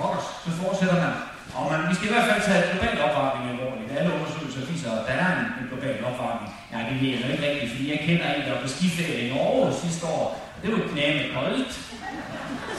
Pokkers, 0.00 0.26
så 0.44 0.50
fortsætter 0.62 0.96
man. 1.04 1.14
Og 1.56 1.62
man, 1.70 1.80
vi 1.90 1.94
skal 1.96 2.08
i 2.10 2.12
hvert 2.14 2.28
fald 2.30 2.42
tage 2.48 2.62
global 2.70 2.96
opvarmning 3.06 3.46
alvorligt. 3.52 3.90
Alle 3.98 4.10
undersøgelser 4.16 4.62
viser, 4.70 4.90
at 4.98 5.02
der 5.08 5.14
er 5.24 5.28
en, 5.36 5.44
en 5.60 5.66
global 5.70 5.96
opvarmning. 6.08 6.50
Nej, 6.72 6.82
det 6.88 6.94
ved 7.00 7.10
jeg 7.12 7.30
ikke 7.32 7.46
rigtigt, 7.48 7.70
fordi 7.72 7.84
jeg 7.92 8.00
kender 8.08 8.26
en, 8.30 8.42
der 8.46 8.52
var 8.54 8.62
på 8.64 8.70
skiferie 8.74 9.20
i 9.24 9.26
Norge 9.34 9.74
sidste 9.84 10.04
år. 10.16 10.26
Det 10.62 10.68
var 10.74 10.80
knæme 10.92 11.22
koldt. 11.36 11.72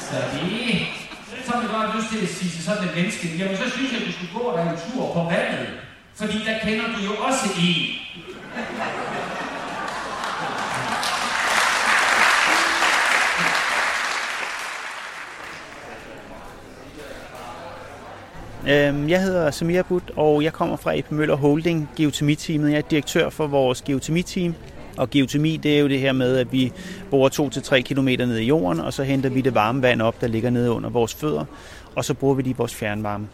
Så 0.08 0.16
det 0.34 0.48
så 1.46 1.52
har 1.52 1.62
jeg 1.62 1.70
godt 1.78 1.96
lyst 1.98 2.10
til 2.14 2.22
at 2.28 2.32
sige 2.38 2.52
til 2.56 2.64
sådan 2.64 2.84
et 2.88 2.96
menneske, 2.96 3.28
jamen 3.40 3.58
så 3.58 3.70
synes 3.76 3.92
jeg, 3.92 4.02
at 4.02 4.08
du 4.08 4.14
skulle 4.14 4.34
gå 4.40 4.46
der 4.56 4.64
en 4.72 4.80
tur 4.86 5.04
på 5.16 5.22
vandet. 5.34 5.70
Fordi 6.20 6.38
der 6.48 6.56
kender 6.66 6.88
du 6.96 7.00
jo 7.10 7.14
også 7.28 7.46
en. 7.68 7.86
Øhm, 18.68 19.10
jeg 19.10 19.22
hedder 19.22 19.52
Samir 19.52 19.84
Butt, 19.84 20.12
og 20.16 20.44
jeg 20.44 20.54
kommer 20.54 20.76
fra 20.76 20.98
AP 20.98 21.12
Møller 21.12 21.36
Holding, 21.36 21.90
geotermiteamet. 21.98 22.72
Jeg 22.72 22.78
er 22.78 22.82
direktør 22.82 23.30
for 23.30 23.48
vores 23.48 23.82
geotermiteam, 23.82 24.56
og 24.98 25.10
geotermi, 25.10 25.58
det 25.58 25.76
er 25.76 25.80
jo 25.80 25.88
det 25.88 26.00
her 26.00 26.12
med, 26.12 26.38
at 26.38 26.52
vi 26.52 26.74
borer 27.10 27.30
2-3 27.78 27.82
km 27.82 28.08
ned 28.08 28.38
i 28.38 28.46
jorden, 28.46 28.80
og 28.80 28.94
så 28.94 29.04
henter 29.04 29.30
vi 29.30 29.42
det 29.42 29.56
varme 29.56 29.82
vand 29.82 30.02
op, 30.02 30.22
der 30.22 30.28
ligger 30.28 30.50
nede 30.50 30.72
under 30.72 30.90
vores 30.90 31.14
fødder, 31.14 31.46
og 31.96 32.06
så 32.06 32.14
bruger 32.14 32.36
vi 32.36 32.42
det 32.42 32.50
i 32.50 32.56
vores 32.58 32.76
fjernvarme. 32.76 33.28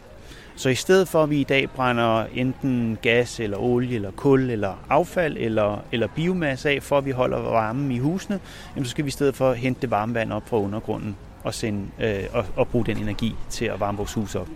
Så 0.56 0.68
i 0.68 0.74
stedet 0.74 1.08
for, 1.08 1.22
at 1.22 1.30
vi 1.30 1.40
i 1.40 1.44
dag 1.44 1.70
brænder 1.70 2.24
enten 2.34 2.98
gas 3.02 3.40
eller 3.40 3.58
olie 3.58 3.94
eller 3.94 4.10
kul 4.10 4.50
eller 4.50 4.84
affald 4.88 5.36
eller, 5.40 5.84
eller 5.92 6.06
biomasse 6.06 6.70
af, 6.70 6.82
for 6.82 6.98
at 6.98 7.04
vi 7.04 7.10
holder 7.10 7.38
varmen 7.38 7.90
i 7.92 7.98
husene, 7.98 8.40
jamen 8.76 8.84
så 8.84 8.90
skal 8.90 9.04
vi 9.04 9.08
i 9.08 9.10
stedet 9.10 9.34
for 9.34 9.52
hente 9.52 9.80
det 9.80 9.90
varme 9.90 10.14
vand 10.14 10.32
op 10.32 10.48
fra 10.48 10.56
undergrunden 10.56 11.16
og, 11.44 11.54
sende, 11.54 11.86
øh, 12.00 12.24
og, 12.32 12.44
og 12.56 12.68
bruge 12.68 12.86
den 12.86 12.96
energi 12.96 13.34
til 13.50 13.64
at 13.64 13.80
varme 13.80 13.98
vores 13.98 14.12
hus 14.12 14.34
op. 14.34 14.48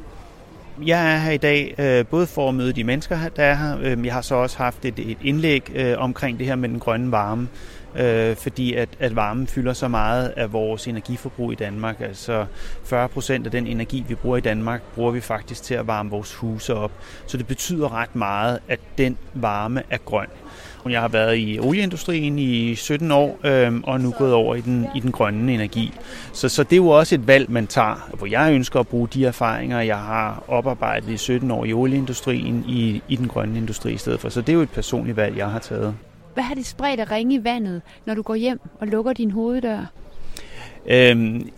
Jeg 0.81 1.15
er 1.15 1.19
her 1.19 1.31
i 1.31 1.37
dag 1.37 1.75
øh, 1.79 2.07
både 2.07 2.27
for 2.27 2.49
at 2.49 2.55
møde 2.55 2.73
de 2.73 2.85
mennesker, 2.85 3.29
der 3.37 3.45
er 3.45 3.55
her. 3.55 3.79
Øh, 3.83 4.07
jeg 4.07 4.15
har 4.15 4.21
så 4.21 4.35
også 4.35 4.59
haft 4.59 4.85
et, 4.85 4.99
et 4.99 5.19
indlæg 5.23 5.73
øh, 5.75 5.95
omkring 5.99 6.39
det 6.39 6.47
her 6.47 6.57
med 6.57 6.69
den 6.69 6.79
grønne 6.79 7.13
varme, 7.13 7.49
øh, 7.97 8.37
fordi 8.37 8.75
at, 8.75 8.89
at 8.99 9.17
varmen 9.17 9.47
fylder 9.47 9.73
så 9.73 9.89
meget 9.89 10.29
af 10.37 10.53
vores 10.53 10.87
energiforbrug 10.87 11.53
i 11.53 11.55
Danmark. 11.55 12.01
Altså 12.01 12.47
40 12.85 13.09
procent 13.09 13.47
af 13.47 13.53
den 13.53 13.67
energi, 13.67 14.05
vi 14.09 14.15
bruger 14.15 14.37
i 14.37 14.41
Danmark, 14.41 14.83
bruger 14.95 15.11
vi 15.11 15.21
faktisk 15.21 15.63
til 15.63 15.75
at 15.75 15.87
varme 15.87 16.11
vores 16.11 16.35
huse 16.35 16.75
op. 16.75 16.93
Så 17.27 17.37
det 17.37 17.47
betyder 17.47 17.95
ret 17.95 18.17
meget, 18.17 18.59
at 18.69 18.81
den 18.99 19.19
varme 19.35 19.83
er 19.91 19.99
grøn. 19.99 20.29
Jeg 20.91 21.01
har 21.01 21.09
været 21.09 21.39
i 21.39 21.59
olieindustrien 21.61 22.39
i 22.39 22.75
17 22.75 23.11
år, 23.11 23.39
øh, 23.45 23.81
og 23.85 24.01
nu 24.01 24.11
gået 24.11 24.33
over 24.35 24.55
i 24.55 24.61
den, 24.61 24.87
i 24.95 25.01
den 25.01 25.13
grønne 25.13 25.55
energi. 25.55 25.93
Så, 26.33 26.49
så 26.49 26.63
det 26.63 26.73
er 26.73 26.77
jo 26.77 26.89
også 26.89 27.15
et 27.15 27.27
valg, 27.27 27.51
man 27.51 27.67
tager, 27.67 28.11
hvor 28.19 28.27
jeg 28.27 28.55
ønsker 28.55 28.81
at 28.81 28.89
bruge 28.89 29.09
de 29.09 29.27
erfaringer, 29.27 29.81
jeg 29.81 29.99
har 29.99 30.45
oparbejdet 30.49 31.11
i 31.11 31.17
17 31.17 31.51
år 31.51 31.65
i 31.65 31.73
olieindustrien, 31.73 32.65
i, 32.69 33.03
i 33.09 33.17
den 33.17 33.29
grønne 33.29 33.59
industri 33.59 33.93
i 33.93 33.97
stedet 33.97 34.21
for. 34.21 34.29
Så 34.29 34.41
det 34.41 34.49
er 34.49 34.55
jo 34.55 34.63
et 34.63 34.71
personligt 34.71 35.17
valg, 35.17 35.37
jeg 35.37 35.51
har 35.51 35.59
taget. 35.59 35.95
Hvad 36.35 36.45
har 36.45 36.55
det 36.55 36.67
spredt 36.67 37.01
at 37.01 37.11
ringe 37.11 37.35
i 37.35 37.45
vandet, 37.45 37.83
når 38.07 38.15
du 38.15 38.23
går 38.23 38.35
hjem 38.35 38.61
og 38.81 38.87
lukker 38.87 39.13
din 39.13 39.31
hoveddør? 39.31 40.02
Øhm, 40.87 41.51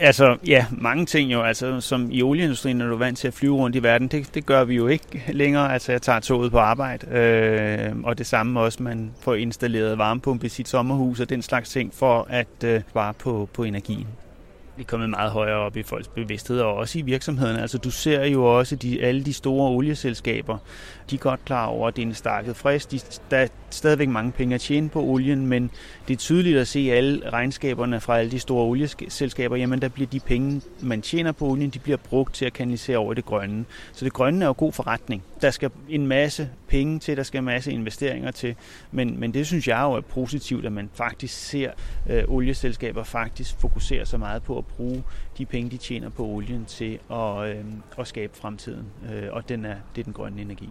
altså, 0.00 0.36
ja, 0.46 0.66
mange 0.70 1.06
ting 1.06 1.32
jo. 1.32 1.42
Altså, 1.42 1.80
som 1.80 2.08
i 2.10 2.22
olieindustrien, 2.22 2.76
når 2.76 2.86
du 2.86 2.94
er 2.94 2.98
vant 2.98 3.18
til 3.18 3.28
at 3.28 3.34
flyve 3.34 3.56
rundt 3.56 3.76
i 3.76 3.82
verden, 3.82 4.08
det, 4.08 4.34
det 4.34 4.46
gør 4.46 4.64
vi 4.64 4.74
jo 4.74 4.86
ikke 4.86 5.24
længere. 5.28 5.72
Altså, 5.72 5.92
jeg 5.92 6.02
tager 6.02 6.20
toget 6.20 6.52
på 6.52 6.58
arbejde, 6.58 7.06
øh, 7.06 7.96
og 8.04 8.18
det 8.18 8.26
samme 8.26 8.60
også, 8.60 8.82
man 8.82 9.10
får 9.20 9.34
installeret 9.34 9.98
varmepumpe 9.98 10.46
i 10.46 10.48
sit 10.48 10.68
sommerhus 10.68 11.20
og 11.20 11.28
den 11.28 11.42
slags 11.42 11.70
ting, 11.70 11.94
for 11.94 12.26
at 12.30 12.64
øh, 12.64 12.80
spare 12.90 13.14
på, 13.14 13.48
på 13.52 13.64
energien 13.64 14.06
er 14.78 14.84
kommet 14.84 15.10
meget 15.10 15.30
højere 15.30 15.56
op 15.56 15.76
i 15.76 15.82
folks 15.82 16.08
bevidsthed, 16.08 16.60
og 16.60 16.74
også 16.74 16.98
i 16.98 17.02
virksomhederne. 17.02 17.60
Altså, 17.60 17.78
du 17.78 17.90
ser 17.90 18.24
jo 18.24 18.58
også 18.58 18.76
de, 18.76 19.02
alle 19.02 19.24
de 19.24 19.32
store 19.32 19.70
olieselskaber, 19.70 20.58
de 21.10 21.14
er 21.14 21.18
godt 21.18 21.44
klar 21.44 21.66
over, 21.66 21.88
at 21.88 21.96
det 21.96 22.02
er 22.02 22.06
en 22.06 22.14
stakket 22.14 22.56
frist. 22.56 22.92
De, 22.92 23.00
der 23.30 23.46
stadigvæk 23.74 24.08
mange 24.08 24.32
penge 24.32 24.54
at 24.54 24.60
tjene 24.60 24.88
på 24.88 25.00
olien, 25.00 25.46
men 25.46 25.70
det 26.08 26.14
er 26.14 26.18
tydeligt 26.18 26.58
at 26.58 26.68
se 26.68 26.90
alle 26.92 27.30
regnskaberne 27.30 28.00
fra 28.00 28.18
alle 28.18 28.30
de 28.30 28.38
store 28.38 28.64
olieselskaber, 28.64 29.56
jamen 29.56 29.82
der 29.82 29.88
bliver 29.88 30.08
de 30.08 30.20
penge, 30.20 30.62
man 30.80 31.02
tjener 31.02 31.32
på 31.32 31.46
olien, 31.46 31.70
de 31.70 31.78
bliver 31.78 31.96
brugt 31.96 32.34
til 32.34 32.44
at 32.44 32.52
kanalisere 32.52 32.96
over 32.98 33.14
det 33.14 33.24
grønne. 33.24 33.64
Så 33.92 34.04
det 34.04 34.12
grønne 34.12 34.44
er 34.44 34.46
jo 34.46 34.54
god 34.56 34.72
forretning. 34.72 35.22
Der 35.40 35.50
skal 35.50 35.70
en 35.88 36.06
masse 36.06 36.50
penge 36.68 36.98
til, 36.98 37.16
der 37.16 37.22
skal 37.22 37.38
en 37.38 37.44
masse 37.44 37.72
investeringer 37.72 38.30
til, 38.30 38.54
men, 38.90 39.20
men 39.20 39.34
det 39.34 39.46
synes 39.46 39.68
jeg 39.68 39.80
jo 39.82 39.92
er 39.92 40.00
positivt, 40.00 40.66
at 40.66 40.72
man 40.72 40.90
faktisk 40.94 41.34
ser 41.34 41.70
øh, 42.10 42.24
olieselskaber 42.28 43.02
faktisk 43.02 43.60
fokusere 43.60 44.06
så 44.06 44.18
meget 44.18 44.42
på 44.42 44.58
at 44.58 44.66
bruge 44.66 45.02
de 45.38 45.46
penge, 45.46 45.70
de 45.70 45.76
tjener 45.76 46.08
på 46.08 46.24
olien 46.24 46.64
til 46.64 46.98
at, 47.10 47.48
øh, 47.48 47.64
at 47.98 48.06
skabe 48.06 48.36
fremtiden, 48.36 48.86
øh, 49.12 49.28
og 49.30 49.48
den 49.48 49.64
er, 49.64 49.76
det 49.94 50.00
er 50.00 50.04
den 50.04 50.12
grønne 50.12 50.42
energi. 50.42 50.68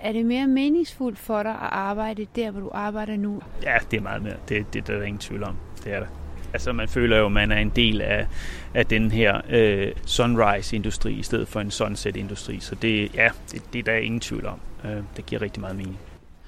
Er 0.00 0.12
det 0.12 0.26
mere 0.26 0.46
meningsfuldt 0.46 1.18
for 1.18 1.42
dig 1.42 1.52
at 1.52 1.68
arbejde 1.70 2.26
der, 2.36 2.50
hvor 2.50 2.60
du 2.60 2.70
arbejder 2.72 3.16
nu? 3.16 3.42
Ja, 3.62 3.76
det 3.90 3.96
er 3.96 4.00
meget 4.00 4.22
mere. 4.22 4.34
Det, 4.48 4.74
det, 4.74 4.86
det 4.86 4.94
er 4.94 4.98
der 4.98 5.06
ingen 5.06 5.18
tvivl 5.18 5.42
om. 5.42 5.56
Det 5.84 5.92
er 5.92 5.98
det. 6.00 6.08
Altså 6.52 6.72
man 6.72 6.88
føler 6.88 7.18
jo, 7.18 7.26
at 7.26 7.32
man 7.32 7.52
er 7.52 7.58
en 7.58 7.72
del 7.76 8.00
af, 8.00 8.26
af 8.74 8.86
den 8.86 9.10
her 9.10 9.40
øh, 9.50 9.92
sunrise-industri 10.06 11.12
i 11.12 11.22
stedet 11.22 11.48
for 11.48 11.60
en 11.60 11.70
sunset-industri. 11.70 12.60
Så 12.60 12.74
det, 12.74 13.14
ja, 13.14 13.28
det, 13.52 13.62
det 13.72 13.86
der 13.86 13.92
er 13.92 13.98
ingen 13.98 14.20
tvivl 14.20 14.46
om. 14.46 14.58
Øh, 14.84 15.02
det 15.16 15.26
giver 15.26 15.42
rigtig 15.42 15.60
meget 15.60 15.76
mening. 15.76 15.98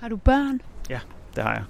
Har 0.00 0.08
du 0.08 0.16
børn? 0.16 0.60
Ja, 0.90 0.98
det 1.36 1.44
har 1.44 1.52
jeg. 1.52 1.62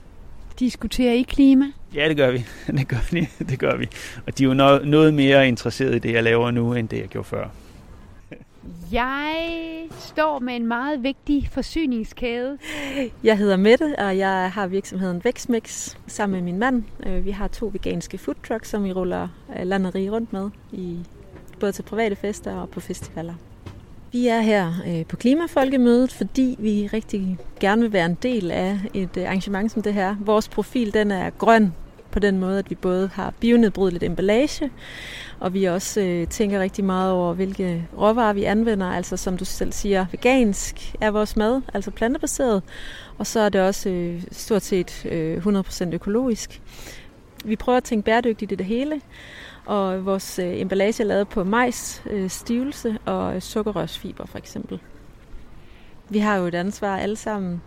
Diskuterer 0.58 1.12
I 1.12 1.22
klima? 1.22 1.64
Ja, 1.94 2.08
det 2.08 2.16
gør 2.16 2.30
vi. 2.30 2.44
Det 2.78 2.88
gør 2.88 3.10
vi. 3.12 3.28
Det 3.38 3.58
gør 3.58 3.76
vi. 3.76 3.88
Og 4.26 4.38
de 4.38 4.44
er 4.44 4.48
jo 4.48 4.54
noget, 4.54 4.88
noget 4.88 5.14
mere 5.14 5.48
interesseret 5.48 5.94
i 5.94 5.98
det, 5.98 6.12
jeg 6.12 6.22
laver 6.22 6.50
nu, 6.50 6.74
end 6.74 6.88
det, 6.88 6.98
jeg 6.98 7.08
gjorde 7.08 7.28
før. 7.28 7.48
Jeg 8.92 9.88
står 9.98 10.38
med 10.38 10.56
en 10.56 10.66
meget 10.66 11.02
vigtig 11.02 11.48
forsyningskæde. 11.52 12.58
Jeg 13.24 13.38
hedder 13.38 13.56
Mette, 13.56 13.94
og 13.98 14.18
jeg 14.18 14.50
har 14.52 14.66
virksomheden 14.66 15.24
Vækstmix 15.24 15.96
sammen 16.06 16.36
med 16.36 16.52
min 16.52 16.58
mand. 16.58 16.82
Øh, 17.06 17.24
vi 17.24 17.30
har 17.30 17.48
to 17.48 17.70
veganske 17.72 18.18
food 18.18 18.34
trucks, 18.48 18.68
som 18.68 18.84
vi 18.84 18.92
ruller 18.92 19.28
øh, 19.56 19.94
rige 19.94 20.10
rundt 20.10 20.32
med, 20.32 20.50
i, 20.72 20.98
både 21.60 21.72
til 21.72 21.82
private 21.82 22.16
fester 22.16 22.54
og 22.54 22.68
på 22.68 22.80
festivaler. 22.80 23.34
Vi 24.12 24.26
er 24.26 24.40
her 24.40 24.72
øh, 24.86 25.06
på 25.06 25.16
Klimafolkemødet, 25.16 26.12
fordi 26.12 26.56
vi 26.58 26.88
rigtig 26.92 27.38
gerne 27.60 27.82
vil 27.82 27.92
være 27.92 28.06
en 28.06 28.18
del 28.22 28.50
af 28.50 28.78
et 28.94 29.16
øh, 29.16 29.24
arrangement 29.24 29.72
som 29.72 29.82
det 29.82 29.94
her. 29.94 30.16
Vores 30.20 30.48
profil 30.48 30.94
den 30.94 31.10
er 31.10 31.30
grøn 31.30 31.72
på 32.10 32.18
den 32.18 32.38
måde, 32.38 32.58
at 32.58 32.70
vi 32.70 32.74
både 32.74 33.10
har 33.14 33.34
bionedbrydeligt 33.40 34.04
emballage, 34.04 34.70
og 35.40 35.54
vi 35.54 35.64
også 35.64 36.00
øh, 36.00 36.26
tænker 36.26 36.60
rigtig 36.60 36.84
meget 36.84 37.12
over, 37.12 37.34
hvilke 37.34 37.88
råvarer 37.98 38.32
vi 38.32 38.44
anvender. 38.44 38.86
Altså 38.86 39.16
som 39.16 39.36
du 39.36 39.44
selv 39.44 39.72
siger, 39.72 40.06
vegansk 40.10 40.94
er 41.00 41.10
vores 41.10 41.36
mad, 41.36 41.62
altså 41.74 41.90
plantebaseret. 41.90 42.62
Og 43.18 43.26
så 43.26 43.40
er 43.40 43.48
det 43.48 43.60
også 43.60 43.88
øh, 43.88 44.22
stort 44.32 44.62
set 44.62 45.06
øh, 45.06 45.46
100% 45.46 45.94
økologisk. 45.94 46.62
Vi 47.44 47.56
prøver 47.56 47.76
at 47.76 47.84
tænke 47.84 48.04
bæredygtigt 48.04 48.52
i 48.52 48.54
det 48.54 48.66
hele. 48.66 49.00
Og 49.66 50.04
vores 50.06 50.38
øh, 50.38 50.60
emballage 50.60 51.02
er 51.02 51.06
lavet 51.06 51.28
på 51.28 51.44
majs, 51.44 52.02
øh, 52.10 52.30
stivelse 52.30 52.98
og 53.04 53.42
sukkerrørsfiber 53.42 54.26
for 54.26 54.38
eksempel. 54.38 54.80
Vi 56.08 56.18
har 56.18 56.36
jo 56.36 56.46
et 56.46 56.54
ansvar 56.54 56.96
alle 56.96 57.16
sammen. 57.16 57.62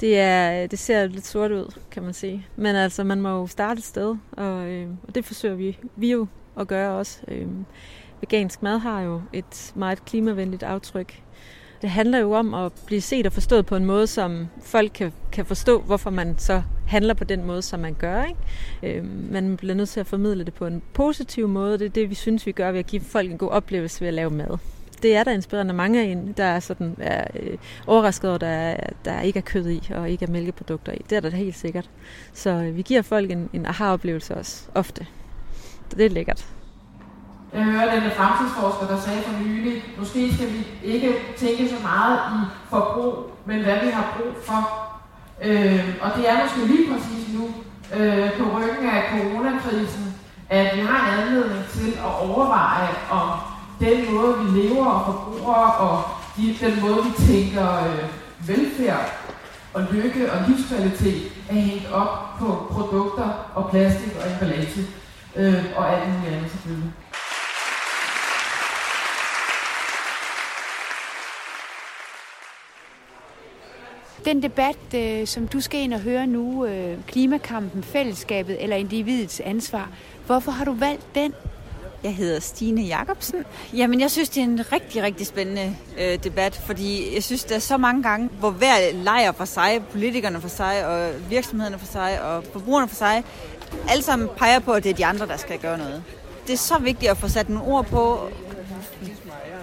Det, 0.00 0.18
er, 0.18 0.66
det 0.66 0.78
ser 0.78 1.06
lidt 1.06 1.26
sort 1.26 1.50
ud, 1.50 1.78
kan 1.90 2.02
man 2.02 2.14
sige. 2.14 2.46
Men 2.56 2.76
altså, 2.76 3.04
man 3.04 3.20
må 3.20 3.28
jo 3.28 3.46
starte 3.46 3.78
et 3.78 3.84
sted, 3.84 4.16
og, 4.32 4.66
øh, 4.66 4.88
og 5.08 5.14
det 5.14 5.24
forsøger 5.24 5.54
vi, 5.54 5.78
vi 5.96 6.12
jo 6.12 6.26
at 6.60 6.68
gøre 6.68 6.98
også. 6.98 7.20
Øh, 7.28 7.46
vegansk 8.20 8.62
mad 8.62 8.78
har 8.78 9.00
jo 9.00 9.22
et 9.32 9.72
meget 9.74 10.04
klimavenligt 10.04 10.62
aftryk. 10.62 11.22
Det 11.82 11.90
handler 11.90 12.18
jo 12.18 12.32
om 12.32 12.54
at 12.54 12.72
blive 12.86 13.00
set 13.00 13.26
og 13.26 13.32
forstået 13.32 13.66
på 13.66 13.76
en 13.76 13.84
måde, 13.84 14.06
som 14.06 14.46
folk 14.62 14.90
kan, 14.94 15.12
kan 15.32 15.46
forstå, 15.46 15.80
hvorfor 15.80 16.10
man 16.10 16.38
så 16.38 16.62
handler 16.86 17.14
på 17.14 17.24
den 17.24 17.44
måde, 17.44 17.62
som 17.62 17.80
man 17.80 17.94
gør. 17.94 18.24
Ikke? 18.24 18.98
Øh, 18.98 19.04
man 19.32 19.56
bliver 19.56 19.74
nødt 19.74 19.88
til 19.88 20.00
at 20.00 20.06
formidle 20.06 20.44
det 20.44 20.54
på 20.54 20.66
en 20.66 20.82
positiv 20.92 21.48
måde. 21.48 21.78
Det 21.78 21.84
er 21.84 21.90
det, 21.90 22.10
vi 22.10 22.14
synes, 22.14 22.46
vi 22.46 22.52
gør 22.52 22.70
ved 22.70 22.78
at 22.78 22.86
give 22.86 23.02
folk 23.02 23.30
en 23.30 23.38
god 23.38 23.50
oplevelse 23.50 24.00
ved 24.00 24.08
at 24.08 24.14
lave 24.14 24.30
mad. 24.30 24.58
Det 25.04 25.16
er 25.16 25.24
der 25.24 25.30
inspirerende 25.30 25.74
mange 25.74 26.00
af 26.00 26.04
en, 26.04 26.32
der 26.36 26.44
er, 26.44 26.60
sådan, 26.60 26.96
er 27.00 27.26
øh, 27.40 27.58
overrasket 27.86 28.30
over, 28.30 28.38
der, 28.38 28.76
der 29.04 29.20
ikke 29.20 29.38
er 29.38 29.42
kød 29.42 29.68
i 29.68 29.92
og 29.94 30.10
ikke 30.10 30.24
er 30.24 30.30
mælkeprodukter 30.30 30.92
i. 30.92 31.04
Det 31.10 31.16
er 31.16 31.20
der 31.20 31.30
helt 31.30 31.56
sikkert. 31.56 31.90
Så 32.32 32.50
øh, 32.50 32.76
vi 32.76 32.82
giver 32.82 33.02
folk 33.02 33.30
en, 33.30 33.50
en 33.52 33.66
aha-oplevelse 33.66 34.34
også, 34.34 34.68
ofte. 34.74 35.06
Så 35.90 35.96
det 35.96 36.06
er 36.06 36.10
lækkert. 36.10 36.46
Jeg 37.54 37.64
hørte 37.64 37.96
en 37.96 38.10
fremtidsforsker, 38.10 38.86
der 38.86 39.00
sagde 39.00 39.22
for 39.22 39.44
nylig, 39.44 39.82
måske 39.98 40.34
skal 40.34 40.48
vi 40.52 40.66
ikke 40.84 41.14
tænke 41.36 41.68
så 41.68 41.82
meget 41.82 42.18
i 42.18 42.38
forbrug, 42.70 43.14
men 43.46 43.62
hvad 43.62 43.78
vi 43.84 43.90
har 43.90 44.16
brug 44.16 44.34
for. 44.42 44.60
Øh, 45.42 45.96
og 46.00 46.10
det 46.16 46.30
er 46.30 46.42
måske 46.42 46.66
lige 46.66 46.92
præcis 46.92 47.34
nu, 47.34 47.44
øh, 47.96 48.38
på 48.38 48.44
ryggen 48.58 48.88
af 48.90 49.02
coronakrisen, 49.10 50.14
at 50.48 50.76
vi 50.76 50.80
har 50.80 50.98
en 51.06 51.20
anledning 51.20 51.64
til 51.68 51.92
at 51.92 52.28
overveje, 52.28 52.88
om 53.10 53.53
den 53.84 54.14
måde, 54.14 54.38
vi 54.38 54.60
lever 54.60 54.86
og 54.86 55.14
forbruger, 55.14 55.54
og 55.54 56.02
de, 56.36 56.56
den 56.60 56.80
måde, 56.80 57.04
vi 57.04 57.32
tænker 57.32 57.84
øh, 57.84 58.08
velfærd 58.48 59.24
og 59.74 59.82
lykke 59.92 60.32
og 60.32 60.38
livskvalitet 60.48 61.22
er 61.50 61.54
hængt 61.54 61.92
op 61.92 62.38
på 62.38 62.66
produkter 62.70 63.50
og 63.54 63.70
plastik 63.70 64.12
og 64.16 64.32
emballage 64.32 64.80
øh, 65.36 65.64
og 65.76 65.92
alt 65.92 66.08
muligt 66.12 66.34
andet 66.34 66.50
selvfølgelig. 66.50 66.92
Den 74.24 74.42
debat, 74.42 74.94
øh, 74.94 75.26
som 75.26 75.48
du 75.48 75.60
skal 75.60 75.80
ind 75.80 75.94
og 75.94 76.00
høre 76.00 76.26
nu, 76.26 76.66
øh, 76.66 76.98
klimakampen, 77.06 77.82
fællesskabet 77.82 78.62
eller 78.62 78.76
individets 78.76 79.40
ansvar, 79.40 79.88
hvorfor 80.26 80.50
har 80.50 80.64
du 80.64 80.72
valgt 80.72 81.14
den? 81.14 81.34
Jeg 82.04 82.14
hedder 82.14 82.40
Stine 82.40 82.82
Jacobsen. 82.82 83.44
Jamen, 83.76 84.00
jeg 84.00 84.10
synes, 84.10 84.28
det 84.28 84.40
er 84.40 84.44
en 84.44 84.72
rigtig, 84.72 85.02
rigtig 85.02 85.26
spændende 85.26 85.76
øh, 85.98 86.24
debat, 86.24 86.60
fordi 86.66 87.14
jeg 87.14 87.22
synes, 87.22 87.44
der 87.44 87.54
er 87.54 87.58
så 87.58 87.76
mange 87.76 88.02
gange, 88.02 88.30
hvor 88.38 88.50
hver 88.50 88.92
lejer 88.92 89.32
for 89.32 89.44
sig, 89.44 89.82
politikerne 89.92 90.40
for 90.40 90.48
sig, 90.48 90.86
og 90.86 91.10
virksomhederne 91.30 91.78
for 91.78 91.86
sig, 91.86 92.22
og 92.22 92.44
forbrugerne 92.52 92.88
for 92.88 92.96
sig, 92.96 93.24
alle 93.88 94.04
sammen 94.04 94.28
peger 94.36 94.58
på, 94.58 94.72
at 94.72 94.84
det 94.84 94.90
er 94.90 94.94
de 94.94 95.06
andre, 95.06 95.26
der 95.26 95.36
skal 95.36 95.58
gøre 95.58 95.78
noget. 95.78 96.02
Det 96.46 96.52
er 96.52 96.56
så 96.56 96.78
vigtigt 96.78 97.10
at 97.10 97.16
få 97.16 97.28
sat 97.28 97.48
nogle 97.48 97.72
ord 97.72 97.86
på, 97.86 98.28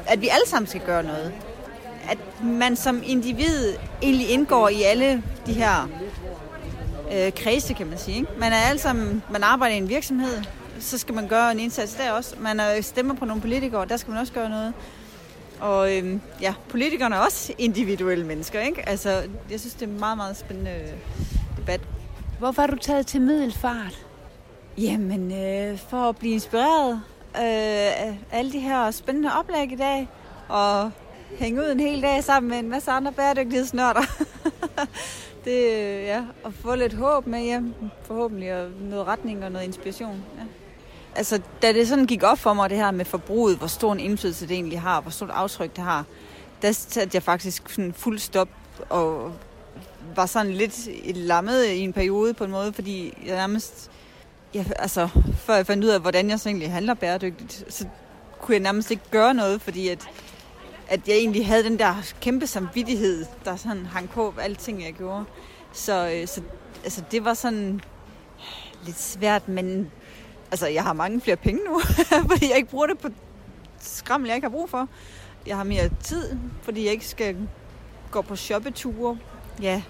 at 0.08 0.22
vi 0.22 0.28
alle 0.28 0.48
sammen 0.48 0.68
skal 0.68 0.82
gøre 0.82 1.04
noget. 1.04 1.34
At 2.10 2.18
man 2.44 2.76
som 2.76 3.04
individ 3.06 3.74
egentlig 4.02 4.30
indgår 4.30 4.70
i 4.70 4.84
alle 4.84 5.24
de 5.46 5.54
her 5.54 5.90
øh, 7.14 7.32
kredse, 7.34 7.74
kan 7.74 7.88
man 7.88 7.98
sige. 7.98 8.18
Ikke? 8.18 8.32
Man 8.40 8.54
er 8.54 8.58
alle 8.58 8.80
sammen, 8.80 9.24
man 9.32 9.44
arbejder 9.44 9.76
i 9.76 9.78
en 9.78 9.90
virksomhed, 9.90 10.44
så 10.82 10.98
skal 10.98 11.16
man 11.16 11.28
gøre 11.28 11.52
en 11.52 11.60
indsats 11.60 11.94
der 11.94 12.12
også. 12.12 12.36
Man 12.40 12.60
er 12.60 12.82
stemmer 12.82 13.14
på 13.14 13.26
nogle 13.26 13.42
politikere, 13.42 13.86
der 13.86 13.98
skal 13.98 14.12
man 14.12 14.20
også 14.20 14.34
gøre 14.34 14.50
noget. 14.50 14.74
Og 15.60 15.98
øhm, 15.98 16.22
ja, 16.42 16.54
politikerne 16.70 17.16
er 17.16 17.20
også 17.20 17.54
individuelle 17.58 18.26
mennesker, 18.26 18.60
ikke? 18.60 18.90
Altså, 18.90 19.24
jeg 19.52 19.60
synes, 19.60 19.74
det 19.74 19.82
er 19.82 19.88
en 19.88 20.00
meget, 20.00 20.18
meget 20.18 20.38
spændende 20.38 20.72
debat. 21.58 21.82
Hvorfor 22.40 22.62
har 22.62 22.68
du 22.68 22.78
taget 22.78 23.08
til 23.08 23.22
middelfart? 23.22 24.06
Jamen, 24.78 25.32
øh, 25.32 25.78
for 25.78 26.10
at 26.10 26.18
blive 26.18 26.34
inspireret 26.34 26.92
øh, 27.36 27.42
af 28.06 28.20
alle 28.32 28.52
de 28.52 28.60
her 28.60 28.92
spændende 28.92 29.30
oplæg 29.40 29.72
i 29.72 29.76
dag, 29.76 30.08
og 30.50 30.92
hænge 31.40 31.62
ud 31.62 31.72
en 31.72 31.80
hel 31.80 32.02
dag 32.02 32.24
sammen 32.24 32.50
med 32.50 32.60
en 32.60 32.70
masse 32.70 32.92
andre 32.92 33.12
bæredygtighedsnørder. 33.12 34.02
det, 35.46 35.58
øh, 35.58 36.04
ja, 36.04 36.24
at 36.46 36.54
få 36.54 36.76
lidt 36.76 36.94
håb 36.94 37.28
med 37.28 37.40
hjem, 37.40 37.74
forhåbentlig, 38.04 38.54
og 38.56 38.70
noget 38.80 39.08
retning 39.08 39.44
og 39.44 39.52
noget 39.52 39.66
inspiration. 39.66 40.24
Ja. 40.38 40.41
Altså, 41.15 41.41
da 41.62 41.74
det 41.74 41.88
sådan 41.88 42.06
gik 42.06 42.24
op 42.24 42.39
for 42.39 42.53
mig, 42.53 42.70
det 42.70 42.77
her 42.77 42.91
med 42.91 43.06
forbruget, 43.06 43.58
hvor 43.58 43.68
stor 43.68 43.94
en 43.94 44.00
indflydelse 44.00 44.48
det 44.48 44.53
egentlig 44.53 44.82
har, 44.82 45.01
hvor 45.01 45.12
stort 45.12 45.30
aftryk 45.30 45.75
det 45.75 45.84
har, 45.84 46.06
der 46.62 46.72
satte 46.72 47.15
jeg 47.15 47.24
faktisk 47.24 47.70
sådan 47.70 47.94
fuld 47.94 48.20
stop 48.20 48.50
og 48.89 49.34
var 50.15 50.25
sådan 50.25 50.51
lidt 50.51 50.89
lammet 51.18 51.65
i 51.65 51.80
en 51.80 51.94
periode 51.94 52.34
på 52.34 52.44
en 52.44 52.51
måde, 52.51 52.74
fordi 52.74 53.13
jeg 53.25 53.36
nærmest, 53.36 53.91
ja, 54.53 54.65
altså, 54.80 55.10
før 55.36 55.56
jeg 55.56 55.68
fandt 55.68 55.84
ud 55.84 55.89
af, 55.89 56.00
hvordan 56.00 56.30
jeg 56.30 56.39
så 56.39 56.50
egentlig 56.50 56.72
handler 56.72 56.94
bæredygtigt, 56.94 57.65
så 57.70 57.86
kunne 58.41 58.56
jeg 58.56 58.62
nærmest 58.62 58.91
ikke 58.91 59.03
gøre 59.12 59.34
noget, 59.34 59.62
fordi 59.62 59.88
at, 59.88 60.10
at 60.88 61.08
jeg 61.08 61.15
egentlig 61.15 61.48
havde 61.48 61.63
den 61.63 61.80
der 61.80 61.96
kæmpe 62.22 62.48
samvittighed, 62.48 63.25
der 63.46 63.56
sådan 63.56 63.86
hang 63.86 64.10
på 64.10 64.34
alting, 64.41 64.60
ting, 64.60 64.84
jeg 64.84 64.94
gjorde. 64.94 65.25
Så, 65.74 66.10
øh, 66.15 66.27
så 66.27 66.41
altså, 66.84 67.03
det 67.12 67.25
var 67.25 67.34
sådan 67.34 67.82
lidt 68.86 69.00
svært, 69.00 69.48
men 69.48 69.92
altså, 70.51 70.68
jeg 70.68 70.83
har 70.83 70.94
mange 70.94 71.22
flere 71.22 71.37
penge 71.37 71.59
nu, 71.70 71.79
fordi 72.31 72.50
jeg 72.50 72.57
ikke 72.57 72.70
bruger 72.70 72.87
det 72.87 72.98
på 72.98 73.09
skrammel, 73.79 74.27
jeg 74.27 74.35
ikke 74.35 74.46
har 74.46 74.51
brug 74.51 74.70
for. 74.70 74.87
Jeg 75.48 75.57
har 75.57 75.64
mere 75.64 75.90
tid, 76.03 76.37
fordi 76.61 76.83
jeg 76.83 76.92
ikke 76.92 77.07
skal 77.07 77.37
gå 78.11 78.22
på 78.22 78.35
shoppeture. 78.35 79.18
Ja, 79.61 79.81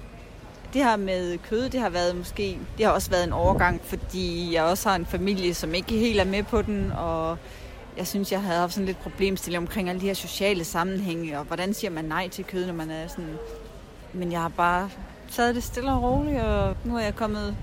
det 0.74 0.84
her 0.84 0.96
med 0.96 1.38
kød, 1.38 1.70
det 1.70 1.80
har 1.80 1.90
været 1.90 2.16
måske, 2.16 2.60
det 2.78 2.86
har 2.86 2.94
også 2.94 3.10
været 3.10 3.24
en 3.24 3.34
overgang, 3.34 3.82
fordi 3.84 4.54
jeg 4.54 4.64
også 4.64 4.90
har 4.90 4.96
en 4.96 5.06
familie, 5.06 5.54
som 5.54 5.74
ikke 5.74 5.98
helt 5.98 6.20
er 6.20 6.26
med 6.26 6.44
på 6.44 6.62
den, 6.62 6.92
og 6.92 7.38
jeg 7.98 8.08
synes, 8.08 8.32
jeg 8.32 8.42
havde 8.42 8.60
haft 8.60 8.74
sådan 8.74 8.86
lidt 8.86 9.00
problemstilling 9.00 9.62
omkring 9.62 9.90
alle 9.90 10.02
de 10.02 10.06
her 10.06 10.14
sociale 10.14 10.64
sammenhænge, 10.64 11.40
og 11.40 11.46
hvordan 11.46 11.74
siger 11.74 11.92
man 11.92 12.06
nej 12.06 12.30
til 12.30 12.46
kød, 12.46 12.66
når 12.66 12.74
man 12.74 12.92
er 12.92 13.08
sådan... 13.08 13.38
Men 14.14 14.32
jeg 14.32 14.42
har 14.42 14.50
bare 14.50 14.90
taget 15.32 15.56
det 15.56 15.64
stille 15.64 15.92
og 15.92 16.04
roligt, 16.04 16.42
og 16.42 16.76
nu 16.86 16.98
er 16.98 17.02
jeg 17.02 17.16
kommet 17.16 17.58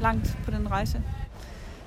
langt 0.00 0.38
på 0.44 0.50
den 0.50 0.70
rejse. 0.70 1.02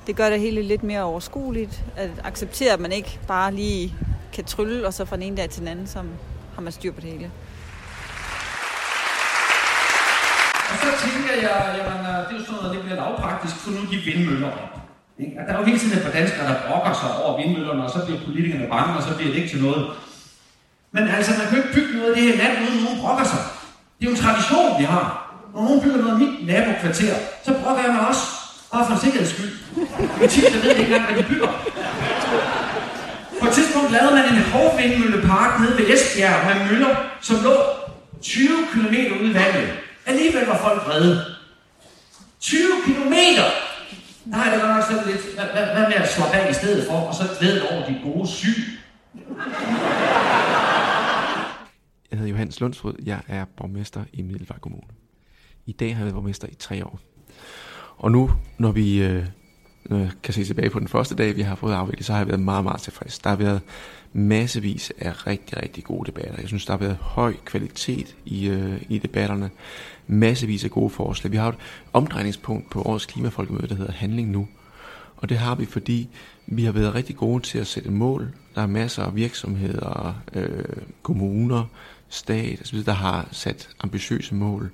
Det 0.08 0.16
gør 0.16 0.30
det 0.30 0.40
hele 0.40 0.62
lidt 0.62 0.84
mere 0.84 1.02
overskueligt, 1.02 1.84
at 1.96 2.10
acceptere, 2.24 2.74
at 2.74 2.80
man 2.80 2.92
ikke 2.92 3.20
bare 3.28 3.54
lige 3.54 3.96
kan 4.34 4.44
trylle, 4.46 4.88
og 4.88 4.94
så 4.94 5.06
fra 5.06 5.16
den 5.16 5.24
ene 5.24 5.38
dag 5.38 5.50
til 5.50 5.60
den 5.60 5.68
anden, 5.68 5.88
så 5.88 6.00
har 6.56 6.62
man 6.62 6.72
styr 6.72 6.92
på 6.92 7.02
det 7.02 7.10
hele. 7.12 7.32
Og 10.72 10.76
så 10.84 10.90
tænker 11.04 11.34
jeg, 11.48 11.76
jamen, 11.78 12.00
øh, 12.12 12.18
det 12.28 12.34
er 12.36 12.40
jo 12.40 12.46
sådan 12.46 12.56
noget, 12.62 12.76
det 12.76 12.82
bliver 12.84 12.96
lavpraktisk, 12.96 13.56
for 13.56 13.72
nu 13.72 13.82
de 13.92 13.98
vindmøller 14.08 14.48
op. 14.48 14.80
Ikke? 15.20 15.34
Der 15.48 15.54
er 15.54 15.60
jo 15.60 15.66
hele 15.66 15.80
tiden 15.80 15.98
et 15.98 16.04
par 16.04 16.12
danskere, 16.20 16.48
der 16.50 16.56
brokker 16.68 16.94
sig 17.02 17.10
over 17.24 17.34
vindmøllerne, 17.42 17.84
og 17.84 17.92
så 17.96 18.00
bliver 18.06 18.20
politikerne 18.26 18.68
bange, 18.76 18.98
og 18.98 19.04
så 19.04 19.12
bliver 19.16 19.32
det 19.32 19.38
ikke 19.40 19.52
til 19.54 19.62
noget. 19.64 19.82
Men 20.92 21.04
altså, 21.18 21.32
man 21.40 21.48
kan 21.48 21.58
jo 21.58 21.64
ikke 21.64 21.76
bygge 21.78 21.94
noget 21.98 22.10
af 22.12 22.16
det 22.18 22.24
her 22.28 22.38
land, 22.42 22.54
uden 22.64 22.84
nogen 22.84 23.00
brokker 23.04 23.26
sig. 23.34 23.42
Det 23.98 24.02
er 24.06 24.10
jo 24.10 24.16
en 24.18 24.24
tradition, 24.26 24.80
vi 24.82 24.86
har. 24.94 25.06
Når 25.54 25.62
nogen 25.68 25.82
bygger 25.84 26.00
noget 26.04 26.14
af 26.16 26.20
mit 26.24 26.36
nabokvarter, 26.50 27.16
så 27.46 27.52
brokker 27.62 27.84
jeg 27.84 27.94
mig 27.94 28.08
også. 28.12 28.37
Bare 28.72 28.86
for 28.88 28.94
en 28.94 29.00
sikkerheds 29.00 29.30
skyld. 29.30 29.52
Men 30.20 30.30
tit, 30.30 30.64
ved 30.64 30.70
ikke 30.70 30.84
engang, 30.84 31.06
hvad 31.06 31.24
de 31.24 31.30
bygger. 31.30 31.52
På 33.42 33.48
et 33.48 33.54
tidspunkt 33.54 33.92
lavede 33.92 34.16
man 34.16 34.26
en 34.34 34.42
hårdvindmøllepark 34.42 35.60
nede 35.62 35.78
ved 35.78 35.86
Esbjerg 35.94 36.46
med 36.46 36.72
møller, 36.72 36.96
som 37.22 37.38
lå 37.44 37.56
20 38.22 38.48
km 38.72 38.96
ude 39.22 39.32
i 39.32 39.34
vandet. 39.34 39.70
Alligevel 40.06 40.46
var 40.46 40.58
folk 40.58 40.88
vrede. 40.88 41.26
20 42.40 42.62
km! 42.86 43.14
Nej, 44.26 44.50
det 44.54 44.64
var 44.64 44.76
nok 44.76 44.84
sådan 44.84 45.08
lidt, 45.08 45.36
hvad, 45.36 45.46
hvad, 45.46 45.66
hvad 45.66 45.88
med 45.88 45.96
at 45.96 46.12
slappe 46.12 46.36
af 46.36 46.52
i 46.52 46.54
stedet 46.54 46.88
for, 46.88 46.94
og 46.98 47.16
så 47.16 47.24
glæde 47.40 47.70
over 47.72 47.86
de 47.86 48.00
gode 48.04 48.28
syg. 48.28 48.58
Jeg 52.12 52.20
hedder 52.20 52.32
Johannes 52.32 52.60
Lundsrud, 52.60 52.94
Jeg 53.06 53.20
er 53.28 53.46
borgmester 53.58 54.04
i 54.14 54.22
Middelfart 54.22 54.62
Kommune. 54.62 54.88
I 55.66 55.72
dag 55.72 55.90
har 55.96 56.00
jeg 56.00 56.06
været 56.06 56.14
borgmester 56.14 56.48
i 56.48 56.56
tre 56.56 56.86
år. 56.86 57.00
Og 57.98 58.12
nu, 58.12 58.32
når 58.58 58.72
vi 58.72 59.04
øh, 59.04 59.26
når 59.90 59.98
jeg 59.98 60.12
kan 60.24 60.34
se 60.34 60.44
tilbage 60.44 60.70
på 60.70 60.80
den 60.80 60.88
første 60.88 61.16
dag, 61.16 61.36
vi 61.36 61.42
har 61.42 61.56
fået 61.56 61.74
afviklet, 61.74 62.06
så 62.06 62.12
har 62.12 62.20
jeg 62.20 62.28
været 62.28 62.40
meget, 62.40 62.64
meget 62.64 62.82
tilfreds. 62.82 63.20
Der 63.20 63.30
har 63.30 63.38
været 63.38 63.62
massevis 64.14 64.92
af 65.00 65.28
rigtig, 65.28 65.64
rigtig 65.64 65.84
gode 65.84 66.06
debatter. 66.06 66.36
Jeg 66.40 66.48
synes, 66.48 66.66
der 66.66 66.74
har 66.74 66.78
været 66.78 66.98
høj 67.02 67.34
kvalitet 67.46 68.16
i, 68.26 68.48
øh, 68.48 68.82
i 68.90 68.98
debatterne. 68.98 69.50
Massevis 70.08 70.64
af 70.64 70.72
gode 70.72 70.90
forslag. 70.90 71.32
Vi 71.32 71.38
har 71.38 71.50
et 71.50 71.56
omdrejningspunkt 71.94 72.70
på 72.70 72.82
årets 72.82 73.06
klimafolkemøde, 73.06 73.68
der 73.68 73.76
hedder 73.76 73.92
Handling 73.92 74.32
Nu. 74.32 74.48
Og 75.18 75.30
det 75.30 75.38
har 75.38 75.56
vi, 75.56 75.66
fordi 75.66 76.10
vi 76.48 76.64
har 76.64 76.72
været 76.72 76.96
rigtig 76.96 77.16
gode 77.16 77.44
til 77.44 77.58
at 77.58 77.68
sætte 77.68 77.92
mål. 77.92 78.34
Der 78.56 78.62
er 78.62 78.68
masser 78.68 79.04
af 79.04 79.16
virksomheder, 79.16 80.22
øh, 80.34 80.64
kommuner, 81.02 81.64
stat 82.10 82.62
osv., 82.62 82.84
der 82.84 82.92
har 82.92 83.28
sat 83.32 83.70
ambitiøse 83.80 84.36
mål. 84.36 84.72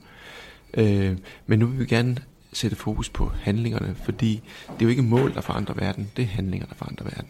Øh, 0.74 1.17
men 1.48 1.60
nu 1.60 1.65
vil 1.65 1.80
vi 1.80 1.86
gerne 1.86 2.17
sætte 2.54 2.76
fokus 2.78 3.10
på 3.10 3.32
handlingerne, 3.42 3.96
fordi 3.96 4.42
det 4.68 4.82
er 4.82 4.84
jo 4.86 4.89
ikke 4.89 5.02
mål, 5.02 5.34
der 5.34 5.42
forandrer 5.42 5.76
verden, 5.76 6.12
det 6.18 6.24
er 6.24 6.28
handlinger, 6.28 6.68
der 6.68 6.76
forandrer 6.76 7.06
verden. 7.06 7.30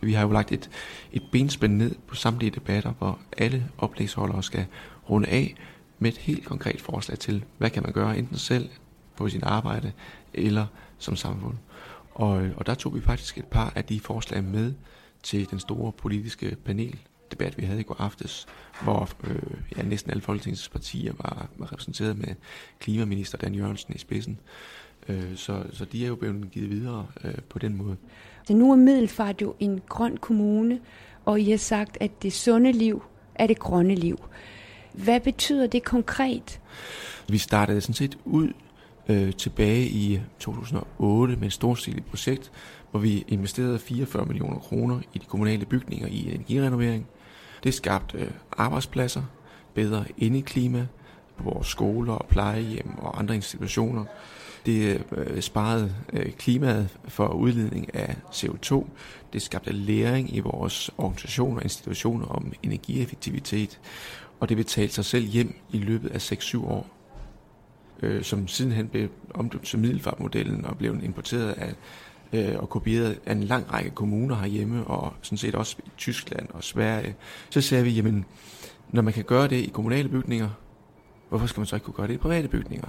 Vi 0.00 0.12
har 0.12 0.22
jo 0.22 0.32
lagt 0.32 0.52
et, 0.52 0.70
et 1.12 1.22
benspænd 1.32 1.76
ned 1.76 1.94
på 2.06 2.14
samtlige 2.14 2.50
debatter, 2.50 2.92
hvor 2.98 3.18
alle 3.38 3.66
oplægsholdere 3.78 4.42
skal 4.42 4.66
runde 5.10 5.28
af 5.28 5.54
med 5.98 6.12
et 6.12 6.18
helt 6.18 6.44
konkret 6.44 6.80
forslag 6.80 7.18
til, 7.18 7.44
hvad 7.58 7.70
kan 7.70 7.82
man 7.82 7.92
gøre 7.92 8.18
enten 8.18 8.38
selv 8.38 8.68
på 9.16 9.28
sin 9.28 9.44
arbejde 9.44 9.92
eller 10.34 10.66
som 10.98 11.16
samfund. 11.16 11.54
Og, 12.14 12.48
og 12.56 12.66
der 12.66 12.74
tog 12.74 12.94
vi 12.94 13.00
faktisk 13.00 13.38
et 13.38 13.44
par 13.44 13.72
af 13.74 13.84
de 13.84 14.00
forslag 14.00 14.44
med 14.44 14.72
til 15.22 15.50
den 15.50 15.60
store 15.60 15.92
politiske 15.92 16.56
panel, 16.64 16.98
paneldebat, 17.24 17.58
vi 17.58 17.66
havde 17.66 17.80
i 17.80 17.82
går 17.82 17.96
aftes, 17.98 18.46
hvor 18.82 19.08
øh, 19.24 19.36
ja, 19.76 19.82
næsten 19.82 20.10
alle 20.10 20.20
folketingets 20.20 20.68
partier 20.68 21.12
var, 21.18 21.48
var 21.56 21.72
repræsenteret 21.72 22.18
med 22.18 22.34
klimaminister 22.78 23.38
Dan 23.38 23.54
Jørgensen 23.54 23.94
i 23.94 23.98
spidsen. 23.98 24.40
Øh, 25.08 25.36
så, 25.36 25.62
så 25.72 25.84
de 25.84 26.04
er 26.04 26.08
jo 26.08 26.14
blevet 26.14 26.50
givet 26.50 26.70
videre 26.70 27.06
øh, 27.24 27.34
på 27.48 27.58
den 27.58 27.76
måde. 27.76 27.96
Så 28.46 28.54
nu 28.54 28.72
er 28.72 28.76
Middelfart 28.76 29.42
jo 29.42 29.54
en 29.60 29.80
grøn 29.88 30.16
kommune, 30.16 30.80
og 31.24 31.40
I 31.40 31.50
har 31.50 31.56
sagt, 31.56 31.98
at 32.00 32.22
det 32.22 32.32
sunde 32.32 32.72
liv 32.72 33.02
er 33.34 33.46
det 33.46 33.58
grønne 33.58 33.94
liv. 33.94 34.18
Hvad 34.92 35.20
betyder 35.20 35.66
det 35.66 35.84
konkret? 35.84 36.60
Vi 37.28 37.38
startede 37.38 37.80
sådan 37.80 37.94
set 37.94 38.18
ud 38.24 38.52
øh, 39.08 39.32
tilbage 39.32 39.86
i 39.86 40.20
2008 40.38 41.36
med 41.36 41.46
et 41.46 41.52
storstilet 41.52 42.04
projekt, 42.04 42.52
hvor 42.94 43.00
vi 43.00 43.24
investerede 43.28 43.78
44 43.78 44.26
millioner 44.26 44.58
kroner 44.58 45.00
i 45.14 45.18
de 45.18 45.24
kommunale 45.26 45.64
bygninger 45.64 46.08
i 46.08 46.34
energirenovering. 46.34 47.06
Det 47.64 47.74
skabte 47.74 48.18
øh, 48.18 48.30
arbejdspladser, 48.58 49.22
bedre 49.74 50.04
indeklima 50.18 50.86
på 51.36 51.44
vores 51.44 51.66
skoler 51.66 52.12
og 52.12 52.26
plejehjem 52.26 52.98
og 52.98 53.18
andre 53.18 53.34
institutioner. 53.34 54.04
Det 54.66 55.04
øh, 55.12 55.40
sparede 55.40 55.94
øh, 56.12 56.32
klimaet 56.32 56.88
for 57.08 57.28
udledning 57.28 57.94
af 57.94 58.16
CO2. 58.32 58.86
Det 59.32 59.42
skabte 59.42 59.72
læring 59.72 60.36
i 60.36 60.40
vores 60.40 60.90
organisationer 60.98 61.56
og 61.56 61.62
institutioner 61.62 62.26
om 62.26 62.52
energieffektivitet. 62.62 63.80
Og 64.40 64.48
det 64.48 64.56
betalte 64.56 64.94
sig 64.94 65.04
selv 65.04 65.26
hjem 65.26 65.54
i 65.72 65.78
løbet 65.78 66.10
af 66.10 66.32
6-7 66.32 66.66
år 66.66 66.86
øh, 68.02 68.22
som 68.22 68.48
sidenhen 68.48 68.88
blev 68.88 69.08
omdøbt 69.34 69.64
til 69.64 69.78
middelfartmodellen 69.78 70.64
og 70.64 70.78
blev 70.78 71.04
importeret 71.04 71.52
af 71.52 71.74
øh, 72.34 72.58
og 72.58 72.68
kopieret 72.68 73.18
af 73.26 73.32
en 73.32 73.42
lang 73.42 73.72
række 73.72 73.90
kommuner 73.90 74.36
herhjemme, 74.36 74.84
og 74.84 75.12
sådan 75.22 75.38
set 75.38 75.54
også 75.54 75.76
i 75.86 75.90
Tyskland 75.96 76.48
og 76.50 76.64
Sverige, 76.64 77.14
så 77.50 77.60
sagde 77.60 77.84
vi, 77.84 77.90
jamen, 77.90 78.24
når 78.90 79.02
man 79.02 79.12
kan 79.12 79.24
gøre 79.24 79.48
det 79.48 79.56
i 79.56 79.70
kommunale 79.74 80.08
bygninger, 80.08 80.48
hvorfor 81.28 81.46
skal 81.46 81.60
man 81.60 81.66
så 81.66 81.76
ikke 81.76 81.84
kunne 81.84 81.94
gøre 81.94 82.06
det 82.06 82.14
i 82.14 82.18
private 82.18 82.48
bygninger? 82.48 82.88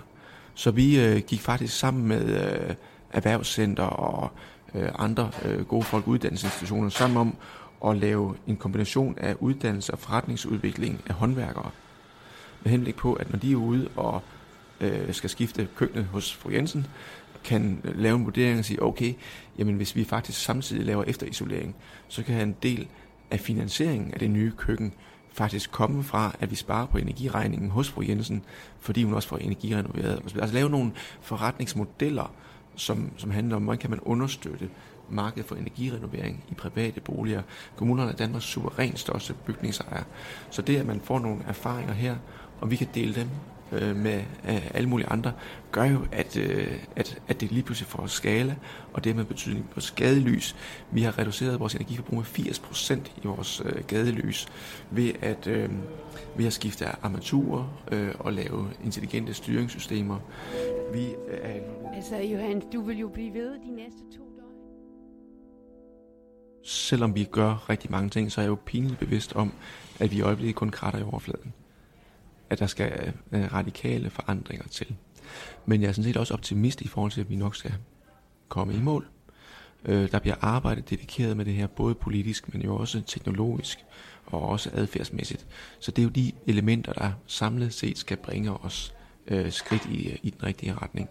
Så 0.54 0.72
vi 0.72 1.00
øh, 1.00 1.18
gik 1.18 1.42
faktisk 1.42 1.80
sammen 1.80 2.08
med 2.08 2.24
øh, 2.24 2.76
erhvervscenter 3.12 3.84
og 3.84 4.32
øh, 4.76 4.90
andre 4.96 5.32
øh, 5.46 5.66
gode 5.66 5.84
folk 5.84 6.08
uddannelsesinstitutioner 6.08 6.90
sammen 6.90 7.18
om 7.18 7.36
at 7.92 7.98
lave 7.98 8.36
en 8.48 8.58
kombination 8.58 9.18
af 9.18 9.36
uddannelse 9.40 9.94
og 9.94 10.00
forretningsudvikling 10.00 11.02
af 11.08 11.14
håndværkere. 11.14 11.70
Med 12.64 12.72
henblik 12.72 12.96
på, 12.96 13.14
at 13.14 13.32
når 13.32 13.40
de 13.40 13.52
er 13.52 13.56
ude 13.56 13.90
og 13.96 14.22
øh, 14.82 15.14
skal 15.14 15.30
skifte 15.30 15.68
køkkenet 15.76 16.06
hos 16.06 16.34
fru 16.34 16.50
Jensen, 16.50 16.88
kan 17.46 17.82
lave 17.84 18.16
en 18.16 18.26
vurdering 18.26 18.60
og 18.60 18.66
sige, 18.66 18.84
okay, 18.84 19.14
jamen 19.58 19.76
hvis 19.76 19.96
vi 19.96 20.04
faktisk 20.04 20.42
samtidig 20.44 20.86
laver 20.86 21.04
efterisolering, 21.04 21.76
så 22.08 22.24
kan 22.24 22.48
en 22.48 22.56
del 22.64 22.88
af 23.32 23.40
finansieringen 23.40 24.14
af 24.14 24.20
det 24.20 24.32
nye 24.32 24.52
køkken 24.58 24.94
faktisk 25.32 25.72
komme 25.72 26.04
fra, 26.04 26.36
at 26.40 26.52
vi 26.52 26.56
sparer 26.56 26.86
på 26.86 26.98
energiregningen 26.98 27.70
hos 27.70 27.90
fru 27.90 28.04
Jensen, 28.08 28.44
fordi 28.80 29.04
hun 29.04 29.14
også 29.14 29.30
får 29.30 29.38
energirenoveret. 29.38 30.16
Altså, 30.16 30.40
altså 30.40 30.56
lave 30.56 30.70
nogle 30.70 30.92
forretningsmodeller, 31.22 32.34
som, 32.76 33.12
som 33.18 33.32
handler 33.32 33.56
om, 33.56 33.64
hvordan 33.64 33.80
kan 33.80 33.90
man 33.90 34.00
understøtte 34.00 34.70
markedet 35.10 35.46
for 35.46 35.56
energirenovering 35.56 36.44
i 36.52 36.54
private 36.54 37.02
boliger. 37.02 37.42
Kommunerne 37.76 38.12
er 38.12 38.16
Danmarks 38.16 38.46
suverænt 38.46 39.00
største 39.00 39.34
bygningsejer. 39.34 40.04
Så 40.50 40.62
det, 40.62 40.78
at 40.78 40.86
man 40.86 41.02
får 41.04 41.20
nogle 41.20 41.44
erfaringer 41.48 41.94
her, 41.94 42.16
og 42.62 42.72
vi 42.72 42.76
kan 42.76 42.88
dele 42.94 43.16
dem 43.16 43.28
øh, 43.82 43.96
med 43.96 44.24
øh, 44.50 44.76
alle 44.76 44.90
mulige 44.90 45.08
andre, 45.08 45.34
gør 45.72 45.84
jo, 45.84 46.00
at, 46.12 46.38
øh, 46.38 46.80
at, 46.96 47.22
at 47.28 47.42
det 47.42 47.52
lige 47.52 47.64
pludselig 47.64 47.88
får 47.88 48.08
skala, 48.08 48.56
og 48.94 49.04
det 49.04 49.16
med 49.16 49.26
betydning 49.26 49.70
på 49.70 49.82
skadelys. 49.82 50.56
Vi 50.92 51.02
har 51.02 51.20
reduceret 51.20 51.60
vores 51.60 51.76
energiforbrug 51.76 52.18
med 52.18 52.26
80% 52.26 52.94
i 53.24 53.28
vores 53.28 53.62
øh, 53.66 53.84
gadelys 53.88 54.48
ved 54.92 55.14
at, 55.22 55.48
øh, 55.48 55.70
ved 56.36 56.46
at 56.46 56.54
skifte 56.54 56.86
armaturer 57.04 57.84
øh, 57.92 58.12
og 58.20 58.34
lave 58.34 58.70
intelligente 58.84 59.34
styringssystemer. 59.34 60.20
Vi 60.94 61.08
er... 61.28 61.60
Altså 61.96 62.18
Johan, 62.18 62.62
du 62.74 62.82
vil 62.82 62.98
jo 62.98 63.08
blive 63.08 63.34
ved 63.34 63.52
de 63.68 63.76
næste 63.76 64.00
to. 64.18 64.26
Selvom 66.68 67.16
vi 67.16 67.24
gør 67.24 67.70
rigtig 67.70 67.92
mange 67.92 68.10
ting, 68.10 68.32
så 68.32 68.42
er 68.42 68.46
jeg 68.46 68.50
jo 68.50 68.58
pinligt 68.66 69.00
bevidst 69.00 69.36
om, 69.36 69.54
at 70.00 70.12
vi 70.12 70.18
i 70.18 70.22
øjeblikket 70.22 70.56
kun 70.56 70.70
kratter 70.70 71.00
i 71.00 71.04
overfladen 71.04 71.54
at 72.56 72.60
der 72.60 72.68
skal 72.68 73.14
øh, 73.32 73.54
radikale 73.54 74.10
forandringer 74.10 74.68
til. 74.68 74.96
Men 75.66 75.82
jeg 75.82 75.88
er 75.88 75.92
sådan 75.92 76.04
set 76.04 76.18
også 76.18 76.34
optimist 76.34 76.82
i 76.82 76.88
forhold 76.88 77.12
til, 77.12 77.22
at 77.22 77.30
vi 77.30 77.36
nok 77.36 77.56
skal 77.56 77.74
komme 78.48 78.74
i 78.74 78.80
mål. 78.80 79.08
Øh, 79.86 80.12
der 80.12 80.20
bliver 80.20 80.36
arbejdet 80.42 80.90
dedikeret 80.90 81.38
med 81.38 81.46
det 81.46 81.54
her, 81.54 81.68
både 81.68 81.96
politisk, 81.96 82.54
men 82.54 82.62
jo 82.62 82.76
også 82.76 83.02
teknologisk 83.08 83.78
og 84.26 84.42
også 84.42 84.70
adfærdsmæssigt. 84.74 85.46
Så 85.80 85.92
det 85.92 86.02
er 86.02 86.04
jo 86.04 86.10
de 86.10 86.32
elementer, 86.48 86.94
der 86.94 87.12
samlet 87.28 87.74
set 87.74 87.98
skal 87.98 88.18
bringe 88.18 88.52
os 88.52 88.94
øh, 89.28 89.52
skridt 89.52 89.86
i, 89.86 90.20
i 90.24 90.30
den 90.30 90.44
rigtige 90.44 90.74
retning. 90.74 91.10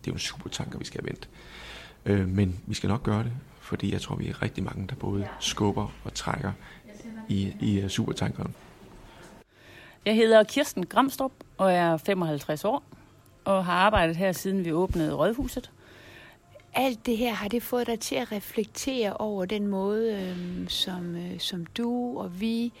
Det 0.00 0.10
er 0.10 0.12
jo 0.12 0.12
en 0.12 0.18
super 0.18 0.50
tanker, 0.50 0.78
vi 0.78 0.84
skal 0.84 1.00
have 1.00 1.08
vendt. 1.08 1.28
Øh, 2.06 2.28
men 2.28 2.60
vi 2.66 2.74
skal 2.74 2.88
nok 2.88 3.02
gøre 3.02 3.24
det, 3.24 3.32
fordi 3.60 3.92
jeg 3.92 4.00
tror, 4.00 4.16
vi 4.16 4.28
er 4.28 4.42
rigtig 4.42 4.64
mange, 4.64 4.86
der 4.86 4.94
både 4.94 5.28
skubber 5.40 5.92
og 6.04 6.14
trækker 6.14 6.52
i, 7.28 7.52
i 7.60 7.82
uh, 7.84 7.88
supertankeren. 7.88 8.54
Jeg 10.06 10.16
hedder 10.16 10.42
Kirsten 10.42 10.86
Gramstrup 10.86 11.32
og 11.58 11.72
er 11.72 11.96
55 11.96 12.64
år 12.64 12.82
og 13.44 13.64
har 13.64 13.72
arbejdet 13.72 14.16
her 14.16 14.32
siden 14.32 14.64
vi 14.64 14.72
åbnede 14.72 15.14
Rådhuset. 15.14 15.70
Alt 16.74 17.06
det 17.06 17.16
her, 17.16 17.32
har 17.32 17.48
det 17.48 17.62
fået 17.62 17.86
dig 17.86 18.00
til 18.00 18.14
at 18.14 18.32
reflektere 18.32 19.16
over 19.16 19.44
den 19.44 19.66
måde, 19.66 20.14
øh, 20.14 20.68
som, 20.68 21.16
øh, 21.16 21.40
som 21.40 21.66
du 21.66 22.18
og 22.18 22.40
vi 22.40 22.72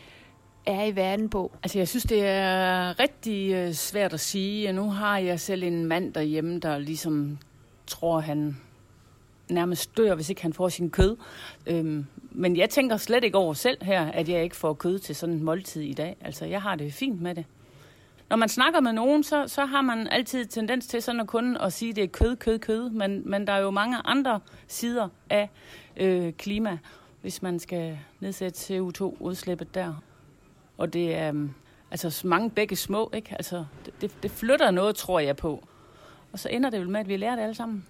er 0.66 0.84
i 0.84 0.96
verden 0.96 1.28
på? 1.28 1.52
Altså, 1.62 1.78
jeg 1.78 1.88
synes, 1.88 2.04
det 2.04 2.26
er 2.26 3.00
rigtig 3.00 3.52
øh, 3.52 3.72
svært 3.72 4.12
at 4.12 4.20
sige. 4.20 4.72
Nu 4.72 4.90
har 4.90 5.18
jeg 5.18 5.40
selv 5.40 5.62
en 5.62 5.86
mand 5.86 6.14
derhjemme, 6.14 6.58
der 6.60 6.78
ligesom 6.78 7.38
tror, 7.86 8.20
han 8.20 8.56
nærmest 9.48 9.96
dør, 9.96 10.14
hvis 10.14 10.28
ikke 10.28 10.42
han 10.42 10.52
får 10.52 10.68
sin 10.68 10.90
kød. 10.90 11.16
Øhm, 11.66 12.06
men 12.36 12.56
jeg 12.56 12.70
tænker 12.70 12.96
slet 12.96 13.24
ikke 13.24 13.38
over 13.38 13.54
selv 13.54 13.84
her, 13.84 14.06
at 14.06 14.28
jeg 14.28 14.42
ikke 14.42 14.56
får 14.56 14.74
kød 14.74 14.98
til 14.98 15.16
sådan 15.16 15.34
en 15.34 15.42
måltid 15.42 15.82
i 15.82 15.92
dag. 15.92 16.16
Altså, 16.20 16.44
jeg 16.44 16.62
har 16.62 16.74
det 16.74 16.92
fint 16.92 17.20
med 17.20 17.34
det. 17.34 17.44
Når 18.30 18.36
man 18.36 18.48
snakker 18.48 18.80
med 18.80 18.92
nogen, 18.92 19.22
så, 19.22 19.48
så 19.48 19.64
har 19.64 19.82
man 19.82 20.08
altid 20.08 20.46
tendens 20.46 20.86
til 20.86 21.02
sådan 21.02 21.20
at 21.20 21.26
kun 21.26 21.56
at 21.56 21.72
sige, 21.72 21.90
at 21.90 21.96
det 21.96 22.04
er 22.04 22.08
kød, 22.08 22.36
kød, 22.36 22.58
kød. 22.58 22.90
Men, 22.90 23.30
men 23.30 23.46
der 23.46 23.52
er 23.52 23.58
jo 23.58 23.70
mange 23.70 23.96
andre 24.04 24.40
sider 24.68 25.08
af 25.30 25.50
øh, 25.96 26.32
klima, 26.32 26.78
hvis 27.20 27.42
man 27.42 27.58
skal 27.58 27.98
nedsætte 28.20 28.78
CO2-udslippet 28.78 29.74
der. 29.74 30.02
Og 30.78 30.92
det 30.92 31.14
er 31.14 31.32
mm, 31.32 31.50
altså 31.90 32.26
mange 32.26 32.50
begge 32.50 32.76
små, 32.76 33.10
ikke? 33.14 33.30
Altså, 33.32 33.64
det, 33.86 34.00
det, 34.00 34.22
det 34.22 34.30
flytter 34.30 34.70
noget, 34.70 34.96
tror 34.96 35.20
jeg 35.20 35.36
på. 35.36 35.64
Og 36.32 36.38
så 36.38 36.48
ender 36.48 36.70
det 36.70 36.80
vel 36.80 36.88
med, 36.88 37.00
at 37.00 37.08
vi 37.08 37.16
lærer 37.16 37.36
det 37.36 37.42
alle 37.42 37.54
sammen 37.54 37.84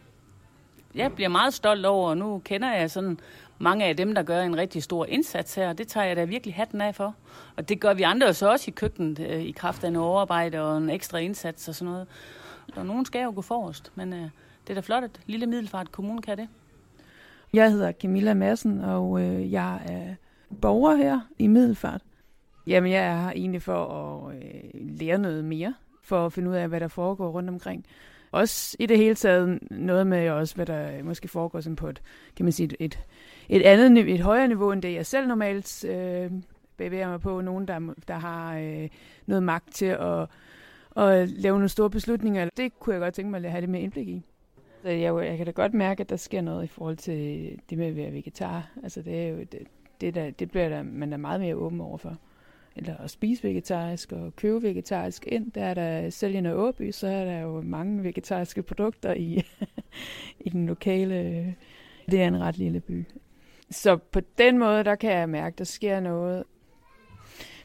jeg 0.95 1.13
bliver 1.13 1.29
meget 1.29 1.55
stolt 1.55 1.87
over, 1.87 2.11
og 2.11 2.17
nu 2.17 2.43
kender 2.45 2.73
jeg 2.73 2.91
sådan 2.91 3.21
mange 3.59 3.85
af 3.85 3.97
dem, 3.97 4.15
der 4.15 4.23
gør 4.23 4.43
en 4.43 4.57
rigtig 4.57 4.83
stor 4.83 5.07
indsats 5.07 5.55
her. 5.55 5.73
Det 5.73 5.89
tager 5.89 6.07
jeg 6.07 6.17
da 6.17 6.25
virkelig 6.25 6.55
hatten 6.55 6.81
af 6.81 6.95
for. 6.95 7.15
Og 7.57 7.69
det 7.69 7.81
gør 7.81 7.95
vi 7.95 8.03
andre 8.03 8.35
så 8.35 8.51
også 8.51 8.71
i 8.71 8.75
køkkenet, 8.77 9.21
øh, 9.21 9.43
i 9.43 9.51
kraft 9.51 9.85
af 9.85 9.89
en 9.89 9.97
overarbejde 9.97 10.63
og 10.63 10.79
en 10.79 10.91
ekstra 10.91 11.19
indsats 11.19 11.69
og 11.69 11.75
sådan 11.75 11.93
noget. 11.93 12.07
Og 12.77 12.87
nogen 12.87 13.05
skal 13.05 13.23
jo 13.23 13.33
gå 13.35 13.43
forrest, 13.43 13.93
men 13.95 14.13
øh, 14.13 14.21
det 14.67 14.71
er 14.71 14.75
da 14.75 14.81
flot, 14.81 15.05
at 15.05 15.21
Lille 15.27 15.47
Middelfart 15.47 15.93
Kommune 15.93 16.23
kan 16.23 16.39
det. 16.39 16.49
Jeg 17.53 17.73
hedder 17.73 17.93
Camilla 17.93 18.35
Madsen, 18.35 18.81
og 18.81 19.21
øh, 19.21 19.53
jeg 19.53 19.81
er 19.87 20.15
borger 20.61 20.97
her 20.97 21.21
i 21.39 21.47
Middelfart. 21.47 22.01
Jamen, 22.67 22.93
jeg 22.93 23.05
er 23.07 23.21
her 23.23 23.31
egentlig 23.31 23.63
for 23.63 23.87
at 23.87 24.37
øh, 24.37 24.71
lære 24.75 25.19
noget 25.19 25.45
mere, 25.45 25.75
for 26.03 26.27
at 26.27 26.33
finde 26.33 26.51
ud 26.51 26.55
af, 26.55 26.69
hvad 26.69 26.81
der 26.81 26.89
foregår 26.89 27.31
rundt 27.31 27.49
omkring 27.49 27.87
også 28.35 28.77
i 28.79 28.87
det 28.87 28.99
hele 28.99 29.15
taget 29.15 29.59
noget 29.71 30.07
med 30.07 30.31
også, 30.31 30.55
hvad 30.55 30.67
der 30.67 31.03
måske 31.03 31.29
foregår 31.29 31.61
sådan 31.61 31.77
på 31.77 31.89
et, 31.89 32.03
kan 32.37 32.45
man 32.45 32.53
sige, 32.53 32.65
et, 32.65 32.77
et 32.81 32.99
andet, 33.51 34.15
et 34.15 34.21
højere 34.21 34.49
niveau, 34.49 34.73
end 34.73 34.83
det 34.83 34.95
jeg 34.95 35.07
selv 35.07 35.29
normalt 35.29 35.85
øh, 35.85 36.31
bevæger 36.77 37.09
mig 37.09 37.21
på. 37.21 37.41
Nogen, 37.41 37.69
der, 37.69 37.95
der 38.09 38.15
har 38.15 38.59
øh, 38.59 38.89
noget 39.27 39.43
magt 39.43 39.75
til 39.75 39.87
at, 39.87 40.27
at 40.97 41.29
lave 41.29 41.55
nogle 41.55 41.69
store 41.69 41.91
beslutninger. 41.91 42.49
Det 42.57 42.79
kunne 42.79 42.95
jeg 42.95 43.01
godt 43.01 43.15
tænke 43.15 43.31
mig 43.31 43.45
at 43.45 43.51
have 43.51 43.61
det 43.61 43.69
med 43.69 43.81
indblik 43.81 44.09
i. 44.09 44.23
Så 44.83 44.89
jeg, 44.89 45.25
jeg 45.25 45.37
kan 45.37 45.47
da 45.47 45.53
godt 45.53 45.75
mærke, 45.75 46.01
at 46.01 46.11
der 46.11 46.17
sker 46.17 46.41
noget 46.41 46.65
i 46.65 46.67
forhold 46.67 46.97
til 46.97 47.51
det 47.71 47.79
med 47.79 47.87
at 47.87 47.97
være 47.97 48.13
vegetar. 48.13 48.71
Altså 48.83 49.03
det, 49.03 49.23
er 49.23 49.29
jo, 49.29 49.39
det, 49.39 49.59
det, 50.01 50.15
der, 50.15 50.31
det 50.31 50.51
bliver 50.51 50.69
der, 50.69 50.83
man 50.83 51.13
er 51.13 51.17
meget 51.17 51.41
mere 51.41 51.57
åben 51.57 51.81
overfor. 51.81 52.09
for 52.09 52.19
eller 52.77 52.97
at 52.97 53.11
spise 53.11 53.43
vegetarisk 53.43 54.13
og 54.13 54.37
købe 54.37 54.63
vegetarisk 54.63 55.27
ind. 55.27 55.53
Der 55.53 55.65
er 55.65 55.75
der 55.75 56.11
selv 56.11 56.35
i 56.35 56.49
Åby, 56.49 56.91
så 56.91 57.07
er 57.07 57.25
der 57.25 57.41
jo 57.41 57.61
mange 57.61 58.05
vegetariske 58.05 58.63
produkter 58.63 59.15
i, 59.15 59.43
i 60.47 60.49
den 60.49 60.67
lokale, 60.67 61.15
øh, 61.15 61.53
det 62.11 62.23
er 62.23 62.29
en 62.29 62.41
ret 62.41 62.59
lille 62.59 62.81
by. 62.81 63.05
Så 63.71 63.97
på 63.97 64.21
den 64.39 64.59
måde, 64.59 64.85
der 64.85 64.95
kan 64.95 65.13
jeg 65.13 65.29
mærke, 65.29 65.55
der 65.59 65.65
sker 65.65 66.01
noget. 66.01 66.45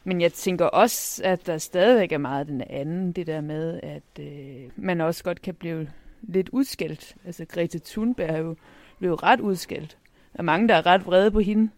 Men 0.03 0.21
jeg 0.21 0.33
tænker 0.33 0.65
også, 0.65 1.21
at 1.23 1.47
der 1.47 1.57
stadigvæk 1.57 2.11
er 2.11 2.17
meget 2.17 2.47
den 2.47 2.63
anden, 2.69 3.11
det 3.11 3.27
der 3.27 3.41
med, 3.41 3.79
at 3.83 4.19
øh, 4.19 4.69
man 4.75 5.01
også 5.01 5.23
godt 5.23 5.41
kan 5.41 5.53
blive 5.53 5.89
lidt 6.21 6.49
udskældt. 6.49 7.15
Altså 7.25 7.45
Greta 7.45 7.79
Thunberg 7.85 8.29
er 8.29 8.37
jo 8.37 8.55
blevet 8.99 9.23
ret 9.23 9.39
udskældt. 9.39 9.97
Der 10.33 10.39
er 10.39 10.43
mange, 10.43 10.67
der 10.67 10.75
er 10.75 10.85
ret 10.85 11.05
vrede 11.05 11.31
på 11.31 11.39
hende. 11.39 11.71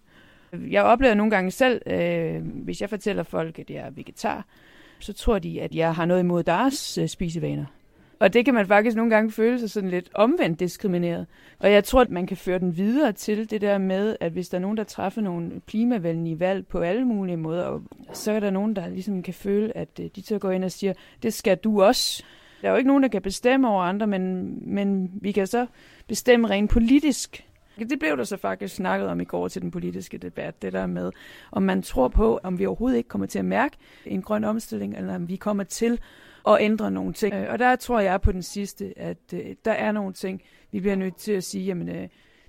Jeg 0.53 0.83
oplever 0.83 1.13
nogle 1.13 1.31
gange 1.31 1.51
selv, 1.51 1.81
øh, 1.85 2.41
hvis 2.63 2.81
jeg 2.81 2.89
fortæller 2.89 3.23
folk, 3.23 3.59
at 3.59 3.69
jeg 3.69 3.85
er 3.85 3.89
vegetar, 3.89 4.45
så 4.99 5.13
tror 5.13 5.39
de, 5.39 5.61
at 5.61 5.75
jeg 5.75 5.95
har 5.95 6.05
noget 6.05 6.19
imod 6.19 6.43
deres 6.43 6.97
øh, 6.97 7.07
spisevaner. 7.07 7.65
Og 8.21 8.33
det 8.33 8.45
kan 8.45 8.53
man 8.53 8.67
faktisk 8.67 8.95
nogle 8.95 9.15
gange 9.15 9.31
føle 9.31 9.59
sig 9.59 9.69
sådan 9.69 9.89
lidt 9.89 10.09
omvendt 10.13 10.59
diskrimineret. 10.59 11.25
Og 11.59 11.71
jeg 11.71 11.83
tror, 11.83 12.01
at 12.01 12.09
man 12.09 12.27
kan 12.27 12.37
føre 12.37 12.59
den 12.59 12.77
videre 12.77 13.11
til 13.11 13.49
det 13.49 13.61
der 13.61 13.77
med, 13.77 14.15
at 14.19 14.31
hvis 14.31 14.49
der 14.49 14.57
er 14.57 14.61
nogen, 14.61 14.77
der 14.77 14.83
træffer 14.83 15.21
nogle 15.21 15.51
klimavenlige 15.67 16.39
valg 16.39 16.67
på 16.67 16.79
alle 16.79 17.05
mulige 17.05 17.37
måder, 17.37 17.81
så 18.13 18.31
er 18.31 18.39
der 18.39 18.49
nogen, 18.49 18.75
der 18.75 18.89
ligesom 18.89 19.23
kan 19.23 19.33
føle, 19.33 19.77
at 19.77 19.99
øh, 19.99 20.09
de 20.15 20.23
så 20.23 20.39
går 20.39 20.51
ind 20.51 20.63
og 20.63 20.71
siger, 20.71 20.93
det 21.23 21.33
skal 21.33 21.57
du 21.57 21.83
også. 21.83 22.23
Der 22.61 22.67
er 22.67 22.71
jo 22.71 22.77
ikke 22.77 22.87
nogen, 22.87 23.03
der 23.03 23.09
kan 23.09 23.21
bestemme 23.21 23.69
over 23.69 23.83
andre, 23.83 24.07
men, 24.07 24.53
men 24.73 25.11
vi 25.13 25.31
kan 25.31 25.47
så 25.47 25.65
bestemme 26.07 26.49
rent 26.49 26.71
politisk, 26.71 27.45
det 27.79 27.99
blev 27.99 28.17
der 28.17 28.23
så 28.23 28.37
faktisk 28.37 28.75
snakket 28.75 29.09
om 29.09 29.21
i 29.21 29.23
går 29.23 29.47
til 29.47 29.61
den 29.61 29.71
politiske 29.71 30.17
debat, 30.17 30.61
det 30.61 30.73
der 30.73 30.85
med, 30.85 31.11
om 31.51 31.63
man 31.63 31.81
tror 31.81 32.07
på, 32.07 32.39
om 32.43 32.59
vi 32.59 32.65
overhovedet 32.65 32.97
ikke 32.97 33.09
kommer 33.09 33.27
til 33.27 33.39
at 33.39 33.45
mærke 33.45 33.77
en 34.05 34.21
grøn 34.21 34.43
omstilling, 34.43 34.97
eller 34.97 35.15
om 35.15 35.29
vi 35.29 35.35
kommer 35.35 35.63
til 35.63 35.99
at 36.47 36.57
ændre 36.59 36.91
nogle 36.91 37.13
ting. 37.13 37.33
Øh, 37.33 37.47
og 37.49 37.59
der 37.59 37.75
tror 37.75 37.99
jeg 37.99 38.21
på 38.21 38.31
den 38.31 38.43
sidste, 38.43 38.93
at 38.97 39.17
øh, 39.33 39.55
der 39.65 39.71
er 39.71 39.91
nogle 39.91 40.13
ting, 40.13 40.41
vi 40.71 40.79
bliver 40.79 40.95
nødt 40.95 41.15
til 41.15 41.31
at 41.31 41.43
sige, 41.43 41.65
jamen 41.65 41.89
øh, 41.89 42.07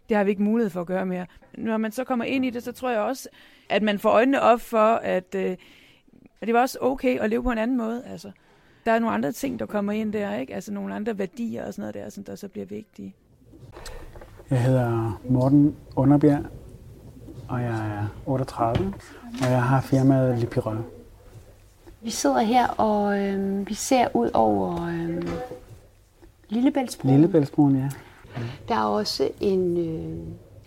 det 0.09 0.17
har 0.17 0.25
vi 0.25 0.31
ikke 0.31 0.43
mulighed 0.43 0.71
for 0.71 0.81
at 0.81 0.87
gøre 0.87 1.07
mere. 1.07 1.27
Når 1.59 1.77
man 1.77 1.93
så 1.93 2.05
kommer 2.05 2.25
ind 2.25 2.45
i 2.45 2.51
det, 2.51 2.63
så 2.63 2.73
tror 2.73 2.91
jeg 2.91 3.01
også, 3.01 3.29
at 3.69 3.83
man 3.83 3.99
får 3.99 4.11
øjnene 4.11 4.41
op 4.41 4.61
for, 4.61 4.95
at, 4.95 5.35
øh, 5.35 5.57
at 6.41 6.47
det 6.47 6.55
var 6.55 6.61
også 6.61 6.79
okay 6.81 7.19
at 7.19 7.31
leve 7.31 7.43
på 7.43 7.51
en 7.51 7.59
anden 7.59 7.77
måde. 7.77 8.05
Altså, 8.07 8.31
der 8.85 8.93
er 8.93 8.99
nogle 8.99 9.15
andre 9.15 9.33
ting, 9.33 9.59
der 9.59 9.67
kommer 9.67 9.93
ind 9.93 10.13
der, 10.13 10.35
ikke? 10.35 10.55
Altså 10.55 10.73
nogle 10.73 10.95
andre 10.95 11.19
værdier 11.19 11.67
og 11.67 11.75
sådan 11.75 11.83
noget 11.83 11.95
der, 11.95 12.11
som 12.11 12.25
der 12.25 12.35
så 12.35 12.49
bliver 12.49 12.67
vigtige. 12.67 13.15
Jeg 14.51 14.63
hedder 14.63 15.21
Morten 15.29 15.77
Underbjerg, 15.97 16.45
og 17.49 17.63
jeg 17.63 17.99
er 17.99 18.07
38, 18.27 18.93
og 19.43 19.51
jeg 19.51 19.63
har 19.63 19.81
firmaet 19.81 20.39
Lipirol. 20.39 20.85
Vi 22.05 22.11
sidder 22.11 22.41
her, 22.41 22.69
og 22.69 23.19
øh, 23.19 23.69
vi 23.69 23.75
ser 23.75 24.09
ud 24.15 24.31
over 24.35 24.87
øh, 24.87 25.29
Lillebæltsbroen. 26.49 27.15
Lillebæltsbroen, 27.15 27.77
ja. 27.77 27.89
Der 28.69 28.75
er 28.75 28.85
også 28.85 29.29
en, 29.41 29.77
øh, 29.77 30.19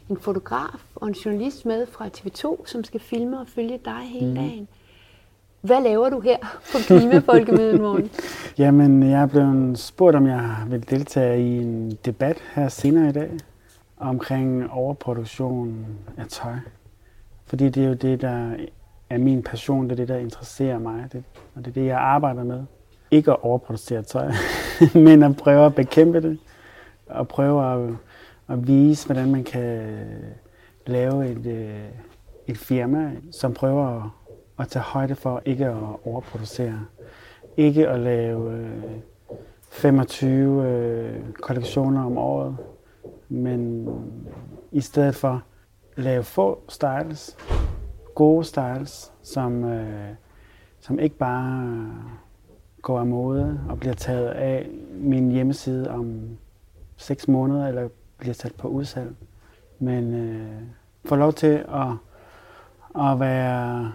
en 0.10 0.18
fotograf 0.20 0.86
og 0.96 1.08
en 1.08 1.14
journalist 1.14 1.66
med 1.66 1.86
fra 1.86 2.08
TV2, 2.08 2.66
som 2.66 2.84
skal 2.84 3.00
filme 3.00 3.40
og 3.40 3.48
følge 3.48 3.80
dig 3.86 4.00
hele 4.04 4.28
mm. 4.28 4.36
dagen. 4.36 4.68
Hvad 5.62 5.84
laver 5.84 6.10
du 6.10 6.20
her 6.20 6.38
på 6.72 6.78
Klimafolkemødet 6.88 7.82
morgen? 7.82 8.10
Jamen, 8.64 9.04
jeg 9.04 9.22
er 9.22 9.26
blevet 9.26 9.80
spurgt, 9.80 10.16
om 10.16 10.28
jeg 10.28 10.56
vil 10.68 10.90
deltage 10.90 11.40
i 11.40 11.58
en 11.58 11.98
debat 12.06 12.38
her 12.54 12.70
senere 12.70 13.10
i 13.10 13.12
dag 13.12 13.32
omkring 13.98 14.72
overproduktion 14.72 15.86
af 16.18 16.28
tøj. 16.28 16.56
Fordi 17.46 17.70
det 17.70 17.84
er 17.84 17.88
jo 17.88 17.94
det, 17.94 18.22
der 18.22 18.56
er 19.10 19.18
min 19.18 19.44
passion, 19.44 19.84
det 19.84 19.92
er 19.92 19.96
det, 19.96 20.08
der 20.08 20.18
interesserer 20.18 20.80
mig, 20.80 21.10
det, 21.12 21.24
og 21.56 21.66
det 21.66 21.68
er 21.68 21.74
det, 21.74 21.86
jeg 21.86 21.98
arbejder 21.98 22.44
med. 22.44 22.64
Ikke 23.12 23.32
at 23.32 23.38
overproducere 23.44 24.02
tøj, 24.02 24.32
men 25.06 25.24
at 25.24 25.38
prøve 25.38 25.66
at 25.66 25.76
bekæmpe 25.76 26.22
det, 26.22 26.40
og 27.08 27.28
prøve 27.28 27.74
at, 27.74 27.94
at 28.48 28.68
vise, 28.68 29.06
hvordan 29.06 29.32
man 29.32 29.44
kan 29.44 29.64
øh, 29.64 30.24
lave 30.86 31.28
et, 31.28 31.46
øh, 31.46 31.86
et 32.48 32.58
firma, 32.58 33.12
som 33.32 33.54
prøver 33.54 33.88
at, 33.88 34.04
at 34.60 34.68
tage 34.68 34.84
højde 34.84 35.16
for 35.16 35.42
ikke 35.46 35.66
at 35.66 35.78
overproducere. 36.06 36.80
Ikke 37.58 37.88
at 37.88 38.00
lave 38.00 38.52
øh, 38.52 38.84
25 39.72 40.68
øh, 40.68 41.32
kollektioner 41.42 42.06
om 42.06 42.18
året, 42.18 42.58
men 43.30 43.90
i 44.72 44.82
stedet 44.82 45.16
for 45.16 45.44
lave 45.96 46.24
få 46.24 46.60
styles, 46.70 47.38
gode 48.16 48.44
styles, 48.46 49.14
som, 49.24 49.64
øh, 49.64 50.10
som 50.80 51.00
ikke 51.00 51.18
bare 51.18 51.92
går 52.82 53.00
af 53.00 53.06
mode 53.06 53.60
og 53.70 53.80
bliver 53.80 53.96
taget 53.96 54.28
af 54.28 54.70
min 54.92 55.32
hjemmeside 55.32 55.90
om 55.92 56.38
6 56.98 57.28
måneder, 57.28 57.68
eller 57.68 57.90
bliver 58.18 58.34
sat 58.34 58.56
på 58.56 58.68
udsalg, 58.68 59.16
men 59.80 60.14
øh, 60.14 60.62
får 61.06 61.16
lov 61.16 61.34
til 61.34 61.66
at, 61.74 61.92
at 63.02 63.20
være 63.20 63.94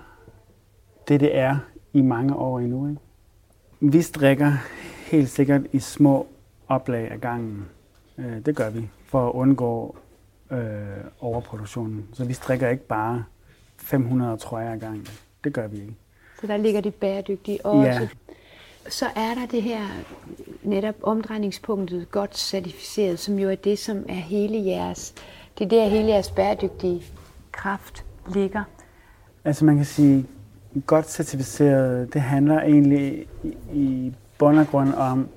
det, 1.09 1.21
det 1.21 1.39
er 1.39 1.57
i 1.93 2.03
mange 2.03 2.37
år 2.37 2.59
endnu. 2.59 2.89
Ikke? 2.89 3.01
Vi 3.81 4.03
strikker 4.03 4.53
helt 5.11 5.29
sikkert 5.29 5.63
i 5.73 5.79
små 5.79 6.27
oplag 6.69 7.11
af 7.11 7.21
gangen. 7.21 7.69
Øh, 8.19 8.47
det 8.47 8.57
gør 8.57 8.71
vi 8.71 8.89
for 9.05 9.29
at 9.29 9.33
undgå 9.33 9.97
øh, 10.51 10.59
overproduktionen. 11.21 12.09
Så 12.13 12.25
vi 12.25 12.33
strikker 12.33 12.69
ikke 12.69 12.87
bare 12.87 13.25
500 13.91 14.37
trøjer 14.37 14.73
ad 14.73 14.79
gangen. 14.79 15.07
Det 15.45 15.53
gør 15.53 15.67
vi 15.67 15.77
ikke. 15.77 15.95
Så 16.41 16.47
der 16.47 16.57
ligger 16.57 16.81
det 16.81 16.95
bæredygtige 16.95 17.67
også. 17.67 17.91
Ja. 17.91 18.09
Så 18.89 19.07
er 19.17 19.35
der 19.35 19.47
det 19.47 19.63
her 19.63 19.87
netop 20.63 20.95
omdrejningspunktet 21.03 22.11
godt 22.11 22.39
certificeret, 22.39 23.19
som 23.19 23.39
jo 23.39 23.51
er 23.51 23.55
det, 23.55 23.79
som 23.79 24.05
er 24.09 24.15
hele 24.15 24.67
jeres, 24.67 25.15
det 25.59 25.65
er 25.65 25.69
der 25.69 25.89
hele 25.89 26.09
jeres 26.09 26.31
bæredygtige 26.31 27.03
kraft 27.53 28.05
ligger. 28.35 28.63
Altså 29.45 29.65
man 29.65 29.77
kan 29.77 29.85
sige, 29.85 30.27
godt 30.87 31.11
certificeret, 31.11 32.15
det 32.15 32.21
handler 32.21 32.61
egentlig 32.61 33.27
i, 33.45 33.57
i 33.73 34.13
bund 34.39 34.59
og 34.59 34.67
grund 34.67 34.95
om, 34.95 35.29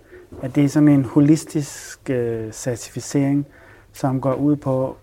at 0.42 0.56
det 0.56 0.64
er 0.64 0.70
sådan 0.70 0.90
en 0.90 1.06
holistisk 1.06 2.10
øh, 2.10 2.52
certificering, 2.52 3.46
som 3.94 4.22
går 4.22 4.34
ud 4.34 4.56
på 4.56 4.98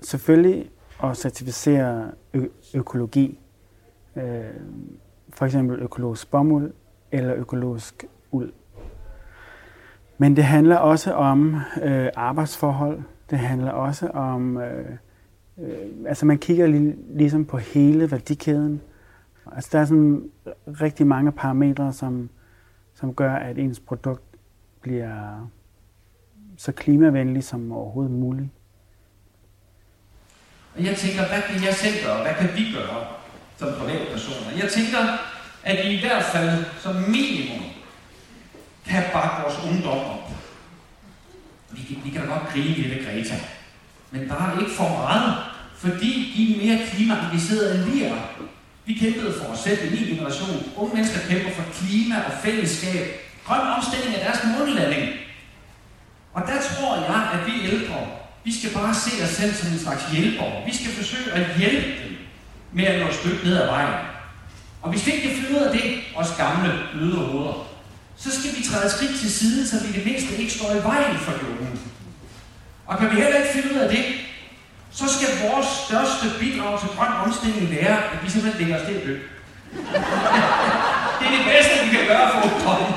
selvfølgelig 0.00 0.70
at 1.02 1.16
certificere 1.16 2.10
ø- 2.34 2.48
økologi. 2.74 3.38
Øh, 4.16 4.44
for 5.30 5.44
eksempel 5.44 5.78
økologisk 5.78 6.30
bomuld 6.30 6.72
eller 7.12 7.34
økologisk 7.34 8.04
uld. 8.32 8.52
Men 10.18 10.36
det 10.36 10.44
handler 10.44 10.76
også 10.76 11.12
om 11.12 11.54
øh, 11.82 12.08
arbejdsforhold. 12.16 13.02
Det 13.30 13.38
handler 13.38 13.70
også 13.70 14.08
om, 14.08 14.56
øh, 14.56 14.90
øh, 15.58 15.76
altså 16.06 16.26
man 16.26 16.38
kigger 16.38 16.66
lig, 16.66 16.96
ligesom 17.08 17.44
på 17.44 17.56
hele 17.56 18.10
værdikæden. 18.10 18.80
Altså 19.52 19.70
der 19.72 19.78
er 19.78 19.84
sådan 19.84 20.30
rigtig 20.66 21.06
mange 21.06 21.32
parametre, 21.32 21.92
som, 21.92 22.28
som 22.94 23.14
gør, 23.14 23.32
at 23.32 23.58
ens 23.58 23.80
produkt 23.80 24.22
bliver 24.80 25.50
så 26.56 26.72
klimavenlig 26.72 27.44
som 27.44 27.72
overhovedet 27.72 28.12
muligt. 28.12 28.48
Og 30.76 30.84
jeg 30.84 30.96
tænker, 30.96 31.28
hvad 31.28 31.42
kan 31.42 31.64
jeg 31.64 31.74
selv 31.74 32.04
gøre? 32.04 32.22
Hvad 32.22 32.34
kan 32.34 32.56
vi 32.56 32.72
gøre 32.72 33.06
som 33.58 33.68
privatpersoner? 33.80 34.50
Jeg 34.62 34.70
tænker, 34.72 35.18
at 35.62 35.86
vi 35.86 35.92
i 35.92 36.00
hvert 36.00 36.24
fald 36.24 36.64
som 36.82 36.94
minimum 36.94 37.62
kan 38.86 39.02
bakke 39.12 39.42
vores 39.42 39.58
ungdom 39.70 39.98
op. 39.98 40.30
Vi 41.70 41.82
kan, 41.82 41.96
vi 42.04 42.10
kan 42.10 42.20
da 42.20 42.26
godt 42.26 42.48
grine 42.52 42.74
lidt 42.74 43.06
Greta, 43.06 43.40
men 44.10 44.28
bare 44.28 44.60
ikke 44.60 44.74
for 44.74 44.88
meget, 44.88 45.34
fordi 45.76 46.32
de 46.36 46.52
er 46.52 46.66
mere 46.66 46.86
klimaengagerede 46.86 47.74
end 47.74 47.92
vi 47.92 48.02
er. 48.02 48.16
Vi 48.86 48.94
kæmpede 48.94 49.34
for 49.38 49.52
os 49.52 49.58
selv 49.58 49.86
i 49.86 49.96
min 49.96 50.16
generation. 50.16 50.72
Unge 50.76 50.94
mennesker 50.94 51.20
kæmper 51.28 51.50
for 51.50 51.64
klima 51.72 52.16
og 52.26 52.32
fællesskab. 52.42 53.20
Grøn 53.46 53.60
omstilling 53.60 54.16
af 54.16 54.24
deres 54.24 54.58
månelanding. 54.58 55.12
Og 56.32 56.42
der 56.42 56.58
tror 56.62 56.96
jeg, 56.96 57.28
at 57.32 57.46
vi 57.46 57.68
ældre, 57.68 58.06
vi 58.48 58.52
skal 58.60 58.70
bare 58.80 58.94
se 58.94 59.12
os 59.24 59.30
selv 59.30 59.54
som 59.54 59.68
en 59.72 59.78
slags 59.78 60.02
hjælpere. 60.12 60.52
Vi 60.66 60.74
skal 60.78 60.90
forsøge 61.00 61.32
at 61.32 61.58
hjælpe 61.58 61.88
dem 62.02 62.12
med 62.72 62.84
at 62.84 63.00
nå 63.00 63.06
et 63.08 63.14
stykke 63.14 63.44
ned 63.44 63.56
ad 63.62 63.66
vejen. 63.66 63.94
Og 64.82 64.90
hvis 64.90 65.06
vi 65.06 65.12
ikke 65.12 65.28
kan 65.28 65.36
finde 65.36 65.50
ud 65.56 65.64
af 65.66 65.72
det, 65.78 65.86
os 66.16 66.30
gamle 66.36 66.70
bløde 66.92 67.16
hoveder, 67.16 67.66
så 68.16 68.28
skal 68.36 68.50
vi 68.56 68.62
træde 68.68 68.86
et 68.86 68.92
skridt 68.92 69.20
til 69.20 69.30
siden, 69.38 69.66
så 69.66 69.76
vi 69.86 69.92
det 69.92 70.04
mindste 70.06 70.36
ikke 70.36 70.52
står 70.52 70.70
i 70.70 70.82
vejen 70.90 71.18
for 71.18 71.32
de 71.32 71.44
unge. 71.52 71.68
Og 72.86 72.98
kan 72.98 73.10
vi 73.10 73.16
heller 73.22 73.38
ikke 73.40 73.52
finde 73.52 73.74
ud 73.74 73.78
af 73.84 73.88
det, 73.96 74.04
så 74.90 75.04
skal 75.14 75.28
vores 75.48 75.68
største 75.86 76.26
bidrag 76.40 76.80
til 76.80 76.88
grøn 76.96 77.12
omstilling 77.24 77.70
være, 77.76 77.96
at 78.12 78.18
vi 78.24 78.30
simpelthen 78.30 78.60
lægger 78.60 78.76
os 78.80 78.86
til 78.88 78.94
at 78.98 79.04
dø. 79.06 79.14
det 81.18 81.24
er 81.28 81.32
det 81.36 81.44
bedste, 81.52 81.74
vi 81.84 81.90
kan 81.96 82.06
gøre 82.12 82.26
for 82.32 82.40
ungdommen. 82.48 82.92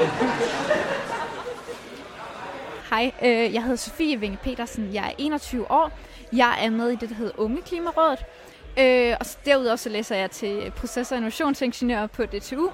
Hej, 2.92 3.12
øh, 3.24 3.54
jeg 3.54 3.62
hedder 3.62 3.76
Sofie 3.76 4.20
Vinge 4.20 4.38
Petersen. 4.44 4.94
Jeg 4.94 5.08
er 5.08 5.12
21 5.18 5.72
år. 5.72 5.92
Jeg 6.34 6.66
er 6.66 6.70
med 6.70 6.90
i 6.90 6.96
det, 6.96 7.10
der 7.10 7.16
hedder 7.16 7.32
Unge 7.38 7.62
Klimarådet. 7.62 8.26
Øh, 8.80 9.16
og 9.20 9.26
derudover 9.46 9.76
så 9.76 9.90
læser 9.90 10.16
jeg 10.16 10.32
til 10.32 10.74
proces- 10.78 11.12
og 11.12 11.18
innovationsingeniør 11.18 12.08
på 12.08 12.26
DTU. 12.26 12.70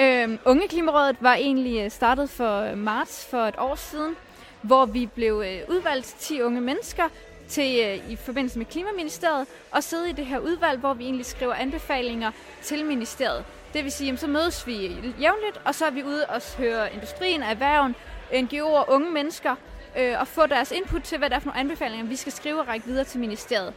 Øh, 0.00 0.38
Unge 0.44 0.68
Klimarådet 0.68 1.16
var 1.20 1.34
egentlig 1.34 1.84
øh, 1.84 1.90
startet 1.90 2.30
for 2.30 2.60
øh, 2.60 2.78
marts 2.78 3.26
for 3.30 3.38
et 3.38 3.54
år 3.58 3.74
siden, 3.74 4.16
hvor 4.62 4.86
vi 4.86 5.06
blev 5.06 5.42
øh, 5.46 5.58
udvalgt 5.68 6.16
10 6.18 6.42
unge 6.42 6.60
mennesker 6.60 7.04
til 7.48 8.00
i 8.08 8.16
forbindelse 8.16 8.58
med 8.58 8.66
Klimaministeriet 8.66 9.46
og 9.70 9.82
sidde 9.82 10.10
i 10.10 10.12
det 10.12 10.26
her 10.26 10.38
udvalg, 10.38 10.80
hvor 10.80 10.94
vi 10.94 11.04
egentlig 11.04 11.26
skriver 11.26 11.54
anbefalinger 11.54 12.30
til 12.62 12.84
ministeriet. 12.84 13.44
Det 13.72 13.84
vil 13.84 13.92
sige, 13.92 14.12
at 14.12 14.20
så 14.20 14.26
mødes 14.26 14.66
vi 14.66 14.72
jævnligt, 15.20 15.60
og 15.64 15.74
så 15.74 15.86
er 15.86 15.90
vi 15.90 16.02
ude 16.02 16.26
og 16.26 16.42
høre 16.58 16.94
industrien, 16.94 17.42
erhverven, 17.42 17.94
NGO'er, 18.34 18.92
unge 18.92 19.10
mennesker, 19.10 19.54
øh, 19.98 20.20
og 20.20 20.28
få 20.28 20.46
deres 20.46 20.70
input 20.70 21.02
til, 21.02 21.18
hvad 21.18 21.30
der 21.30 21.36
er 21.36 21.40
for 21.40 21.46
nogle 21.46 21.60
anbefalinger, 21.60 22.06
vi 22.06 22.16
skal 22.16 22.32
skrive 22.32 22.60
og 22.60 22.68
række 22.68 22.86
videre 22.86 23.04
til 23.04 23.20
ministeriet. 23.20 23.74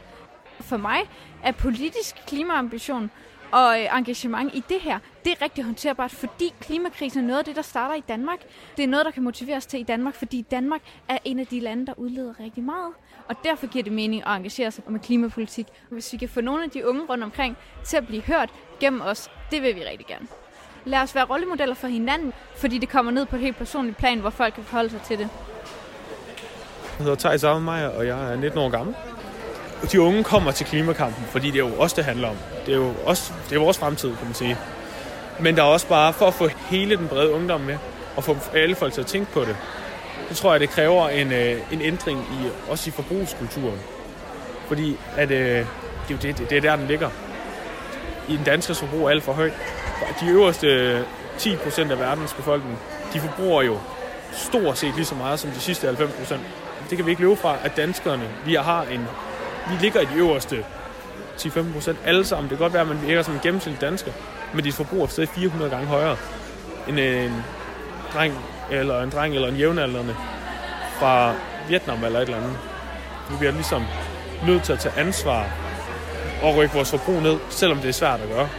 For 0.59 0.77
mig 0.77 0.99
er 1.43 1.51
politisk 1.51 2.15
klimaambition 2.27 3.11
og 3.51 3.81
øh, 3.81 3.97
engagement 3.97 4.55
i 4.55 4.63
det 4.69 4.81
her, 4.81 4.99
det 5.25 5.31
er 5.31 5.41
rigtig 5.41 5.63
håndterbart, 5.63 6.11
fordi 6.11 6.53
klimakrisen 6.61 7.23
er 7.23 7.27
noget 7.27 7.39
af 7.39 7.45
det, 7.45 7.55
der 7.55 7.61
starter 7.61 7.95
i 7.95 8.03
Danmark. 8.07 8.39
Det 8.77 8.83
er 8.83 8.87
noget, 8.87 9.05
der 9.05 9.11
kan 9.11 9.23
motivere 9.23 9.57
os 9.57 9.65
til 9.65 9.79
i 9.79 9.83
Danmark, 9.83 10.15
fordi 10.15 10.41
Danmark 10.41 10.81
er 11.09 11.17
en 11.25 11.39
af 11.39 11.47
de 11.47 11.59
lande, 11.59 11.85
der 11.85 11.93
udleder 11.97 12.39
rigtig 12.39 12.63
meget. 12.63 12.93
Og 13.27 13.35
derfor 13.43 13.67
giver 13.67 13.83
det 13.83 13.93
mening 13.93 14.27
at 14.27 14.35
engagere 14.35 14.71
sig 14.71 14.83
med 14.87 14.99
klimapolitik. 14.99 15.67
Hvis 15.89 16.13
vi 16.13 16.17
kan 16.17 16.29
få 16.29 16.41
nogle 16.41 16.63
af 16.63 16.69
de 16.69 16.87
unge 16.87 17.01
rundt 17.09 17.23
omkring 17.23 17.57
til 17.85 17.97
at 17.97 18.07
blive 18.07 18.21
hørt 18.21 18.49
gennem 18.79 19.01
os, 19.01 19.31
det 19.51 19.61
vil 19.61 19.75
vi 19.75 19.81
rigtig 19.81 20.07
gerne. 20.07 20.27
Lad 20.87 20.99
os 20.99 21.15
være 21.15 21.25
rollemodeller 21.25 21.75
for 21.75 21.87
hinanden, 21.87 22.33
fordi 22.55 22.77
det 22.77 22.89
kommer 22.89 23.11
ned 23.11 23.25
på 23.25 23.35
et 23.35 23.41
helt 23.41 23.57
personligt 23.57 23.97
plan, 23.97 24.19
hvor 24.19 24.29
folk 24.29 24.53
kan 24.53 24.63
forholde 24.63 24.89
sig 24.89 25.01
til 25.01 25.17
det. 25.17 25.29
Jeg 26.97 27.03
hedder 27.03 27.15
Thijs 27.15 27.43
Avenmeier, 27.43 27.87
og 27.87 28.07
jeg 28.07 28.31
er 28.33 28.35
19 28.35 28.59
år 28.59 28.69
gammel. 28.69 28.95
De 29.91 30.01
unge 30.01 30.23
kommer 30.23 30.51
til 30.51 30.65
klimakampen, 30.65 31.25
fordi 31.25 31.47
det 31.51 31.55
er 31.55 31.67
jo 31.69 31.79
også 31.79 31.95
det 31.95 32.05
handler 32.05 32.27
om. 32.27 32.35
Det 32.65 32.73
er 32.73 32.77
jo 32.77 32.93
også, 33.05 33.33
det 33.49 33.55
er 33.55 33.59
vores 33.59 33.77
fremtid, 33.77 34.15
kan 34.15 34.25
man 34.25 34.33
sige. 34.33 34.57
Men 35.39 35.55
der 35.55 35.63
er 35.63 35.67
også 35.67 35.87
bare, 35.87 36.13
for 36.13 36.25
at 36.25 36.33
få 36.33 36.47
hele 36.47 36.97
den 36.97 37.07
brede 37.07 37.31
ungdom 37.31 37.61
med, 37.61 37.77
og 38.15 38.23
få 38.23 38.37
alle 38.53 38.75
folk 38.75 38.93
til 38.93 39.01
at 39.01 39.07
tænke 39.07 39.31
på 39.31 39.41
det, 39.41 39.57
så 40.29 40.35
tror 40.35 40.51
jeg, 40.51 40.59
det 40.59 40.69
kræver 40.69 41.09
en, 41.09 41.31
øh, 41.31 41.73
en 41.73 41.81
ændring 41.81 42.19
i, 42.19 42.47
også 42.71 42.89
i 42.89 42.91
forbrugskulturen. 42.91 43.79
Fordi 44.67 44.97
at, 45.17 45.31
øh, 45.31 45.65
det, 46.07 46.13
er 46.13 46.19
det, 46.19 46.37
det, 46.37 46.49
det 46.49 46.57
er 46.57 46.61
der, 46.61 46.75
den 46.75 46.87
ligger. 46.87 47.09
I 48.29 48.37
den 48.37 48.43
danske 48.43 48.75
forbrug 48.75 49.05
er 49.05 49.09
alt 49.09 49.23
for 49.23 49.33
højt. 49.33 49.53
De 50.19 50.27
øverste 50.27 50.99
10% 51.39 51.91
af 51.91 51.99
verdens 51.99 52.33
befolkning, 52.33 52.79
de 53.13 53.19
forbruger 53.19 53.61
jo 53.61 53.79
stort 54.31 54.77
set 54.77 54.95
lige 54.95 55.05
så 55.05 55.15
meget 55.15 55.39
som 55.39 55.49
de 55.51 55.59
sidste 55.59 55.89
90%. 55.89 56.35
Det 56.89 56.97
kan 56.97 57.05
vi 57.05 57.11
ikke 57.11 57.21
løbe 57.21 57.35
fra, 57.35 57.55
at 57.63 57.77
danskerne, 57.77 58.29
vi 58.45 58.53
har 58.53 58.83
en, 58.83 59.07
vi 59.69 59.75
ligger 59.81 60.01
i 60.01 60.05
de 60.05 60.15
øverste 60.15 60.65
10-15% 61.37 61.95
alle 62.05 62.25
sammen. 62.25 62.49
Det 62.49 62.57
kan 62.57 62.65
godt 62.65 62.73
være, 62.73 62.81
at 62.81 62.87
man 62.87 63.01
virker 63.07 63.23
som 63.23 63.33
en 63.33 63.39
gennemsnitlig 63.43 63.81
dansker, 63.81 64.11
men 64.53 64.63
dit 64.63 64.73
forbruger 64.73 65.07
stadig 65.07 65.29
400 65.29 65.71
gange 65.71 65.87
højere 65.87 66.17
end 66.87 66.99
en 66.99 67.43
dreng 68.13 68.33
eller 68.71 69.01
en 69.01 69.09
dreng 69.09 69.35
eller 69.35 69.47
en 69.47 69.55
jævnaldrende 69.55 70.15
fra 70.99 71.33
Vietnam 71.67 72.03
eller 72.03 72.19
et 72.19 72.23
eller 72.23 72.37
andet. 72.37 72.57
Vi 73.29 73.37
bliver 73.37 73.51
ligesom 73.51 73.85
nødt 74.47 74.63
til 74.63 74.73
at 74.73 74.79
tage 74.79 74.95
ansvar 74.97 75.45
og 76.43 76.55
rykke 76.55 76.75
vores 76.75 76.89
forbrug 76.89 77.21
ned, 77.21 77.37
selvom 77.49 77.77
det 77.77 77.89
er 77.89 77.93
svært 77.93 78.21
at 78.21 78.29
gøre. 78.29 78.49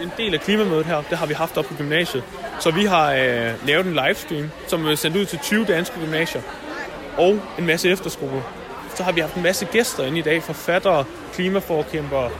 En 0.00 0.12
del 0.16 0.34
af 0.34 0.40
klimamødet 0.40 0.86
her, 0.86 1.02
det 1.10 1.18
har 1.18 1.26
vi 1.26 1.34
haft 1.34 1.56
op 1.56 1.64
på 1.64 1.74
gymnasiet. 1.74 2.24
Så 2.60 2.70
vi 2.70 2.84
har 2.84 3.12
øh, 3.12 3.66
lavet 3.66 3.86
en 3.86 3.92
livestream, 4.06 4.50
som 4.66 4.86
er 4.86 4.94
sendt 4.94 5.16
ud 5.16 5.24
til 5.24 5.38
20 5.38 5.64
danske 5.64 6.00
gymnasier 6.00 6.42
og 7.18 7.40
en 7.58 7.66
masse 7.66 7.90
efterskoler. 7.90 8.42
Så 8.94 9.02
har 9.02 9.12
vi 9.12 9.20
haft 9.20 9.34
en 9.34 9.42
masse 9.42 9.66
gæster 9.66 10.04
ind 10.04 10.18
i 10.18 10.22
dag, 10.22 10.42
forfattere, 10.42 11.04
klimaforkæmpere, 11.34 12.30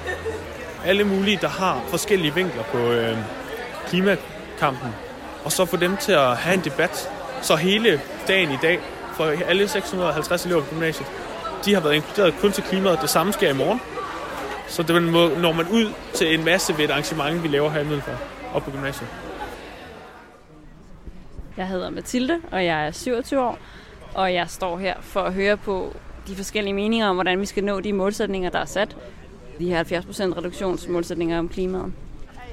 alle 0.84 1.04
mulige, 1.04 1.38
der 1.40 1.48
har 1.48 1.82
forskellige 1.88 2.34
vinkler 2.34 2.62
på 2.62 2.78
øh, 2.78 3.16
klimakampen. 3.88 4.94
Og 5.44 5.52
så 5.52 5.64
få 5.64 5.76
dem 5.76 5.96
til 5.96 6.12
at 6.12 6.36
have 6.36 6.54
en 6.54 6.64
debat. 6.64 7.10
Så 7.42 7.56
hele 7.56 8.00
dagen 8.28 8.50
i 8.50 8.58
dag, 8.62 8.80
for 9.16 9.24
alle 9.48 9.68
650 9.68 10.44
elever 10.44 10.60
på 10.60 10.70
gymnasiet, 10.70 11.08
de 11.64 11.74
har 11.74 11.80
været 11.80 11.94
inkluderet 11.94 12.34
kun 12.40 12.52
til 12.52 12.64
klimaet. 12.64 12.98
Det 13.02 13.10
samme 13.10 13.32
sker 13.32 13.50
i 13.50 13.54
morgen. 13.54 13.80
Så 14.72 14.82
det 14.82 15.02
når 15.42 15.52
man 15.52 15.66
ud 15.68 15.92
til 16.14 16.34
en 16.34 16.44
masse 16.44 16.78
ved 16.78 16.84
et 16.84 16.90
arrangement, 16.90 17.42
vi 17.42 17.48
laver 17.48 17.70
her 17.70 17.80
i 17.80 17.84
Middelfart, 17.84 18.16
op 18.54 18.62
på 18.62 18.70
gymnasiet. 18.70 19.08
Jeg 21.56 21.68
hedder 21.68 21.90
Mathilde, 21.90 22.38
og 22.50 22.64
jeg 22.64 22.86
er 22.86 22.90
27 22.90 23.40
år, 23.40 23.58
og 24.14 24.34
jeg 24.34 24.50
står 24.50 24.78
her 24.78 24.94
for 25.00 25.20
at 25.20 25.34
høre 25.34 25.56
på 25.56 25.96
de 26.26 26.36
forskellige 26.36 26.74
meninger 26.74 27.08
om, 27.08 27.16
hvordan 27.16 27.40
vi 27.40 27.46
skal 27.46 27.64
nå 27.64 27.80
de 27.80 27.92
målsætninger, 27.92 28.50
der 28.50 28.58
er 28.58 28.64
sat. 28.64 28.96
De 29.58 29.66
her 29.66 29.84
70% 29.84 30.38
reduktionsmålsætninger 30.38 31.38
om 31.38 31.48
klimaet. 31.48 31.92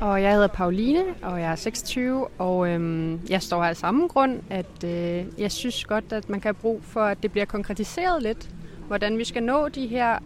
Og 0.01 0.21
jeg 0.21 0.33
hedder 0.33 0.47
Pauline, 0.47 1.03
og 1.21 1.41
jeg 1.41 1.51
er 1.51 1.55
26, 1.55 2.27
og 2.37 2.67
øhm, 2.67 3.19
jeg 3.29 3.41
står 3.41 3.61
her 3.63 3.69
af 3.69 3.77
samme 3.77 4.07
grund, 4.07 4.39
at 4.49 4.83
øh, 4.85 5.25
jeg 5.37 5.51
synes 5.51 5.85
godt, 5.85 6.13
at 6.13 6.29
man 6.29 6.39
kan 6.39 6.47
have 6.47 6.61
brug 6.61 6.81
for, 6.83 7.01
at 7.01 7.23
det 7.23 7.31
bliver 7.31 7.45
konkretiseret 7.45 8.23
lidt, 8.23 8.49
hvordan 8.87 9.17
vi 9.17 9.23
skal 9.23 9.43
nå 9.43 9.67
de 9.67 9.87
her 9.87 10.19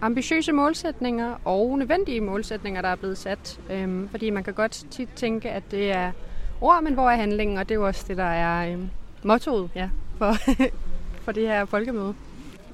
ambitiøse 0.00 0.52
målsætninger 0.52 1.34
og 1.44 1.78
nødvendige 1.78 2.20
målsætninger, 2.20 2.82
der 2.82 2.88
er 2.88 2.96
blevet 2.96 3.18
sat. 3.18 3.60
Øhm, 3.70 4.08
fordi 4.08 4.30
man 4.30 4.44
kan 4.44 4.54
godt 4.54 4.86
tit 4.90 5.08
tænke, 5.16 5.50
at 5.50 5.62
det 5.70 5.92
er 5.92 6.12
ord, 6.60 6.82
men 6.82 6.94
hvor 6.94 7.10
er 7.10 7.16
handlingen? 7.16 7.58
Og 7.58 7.68
det 7.68 7.74
er 7.74 7.78
jo 7.78 7.86
også 7.86 8.04
det, 8.08 8.16
der 8.16 8.24
er 8.24 8.72
øhm, 8.72 8.90
mottoet 9.22 9.70
ja, 9.74 9.90
for, 10.18 10.34
for 11.24 11.32
det 11.32 11.48
her 11.48 11.64
folkemøde. 11.64 12.14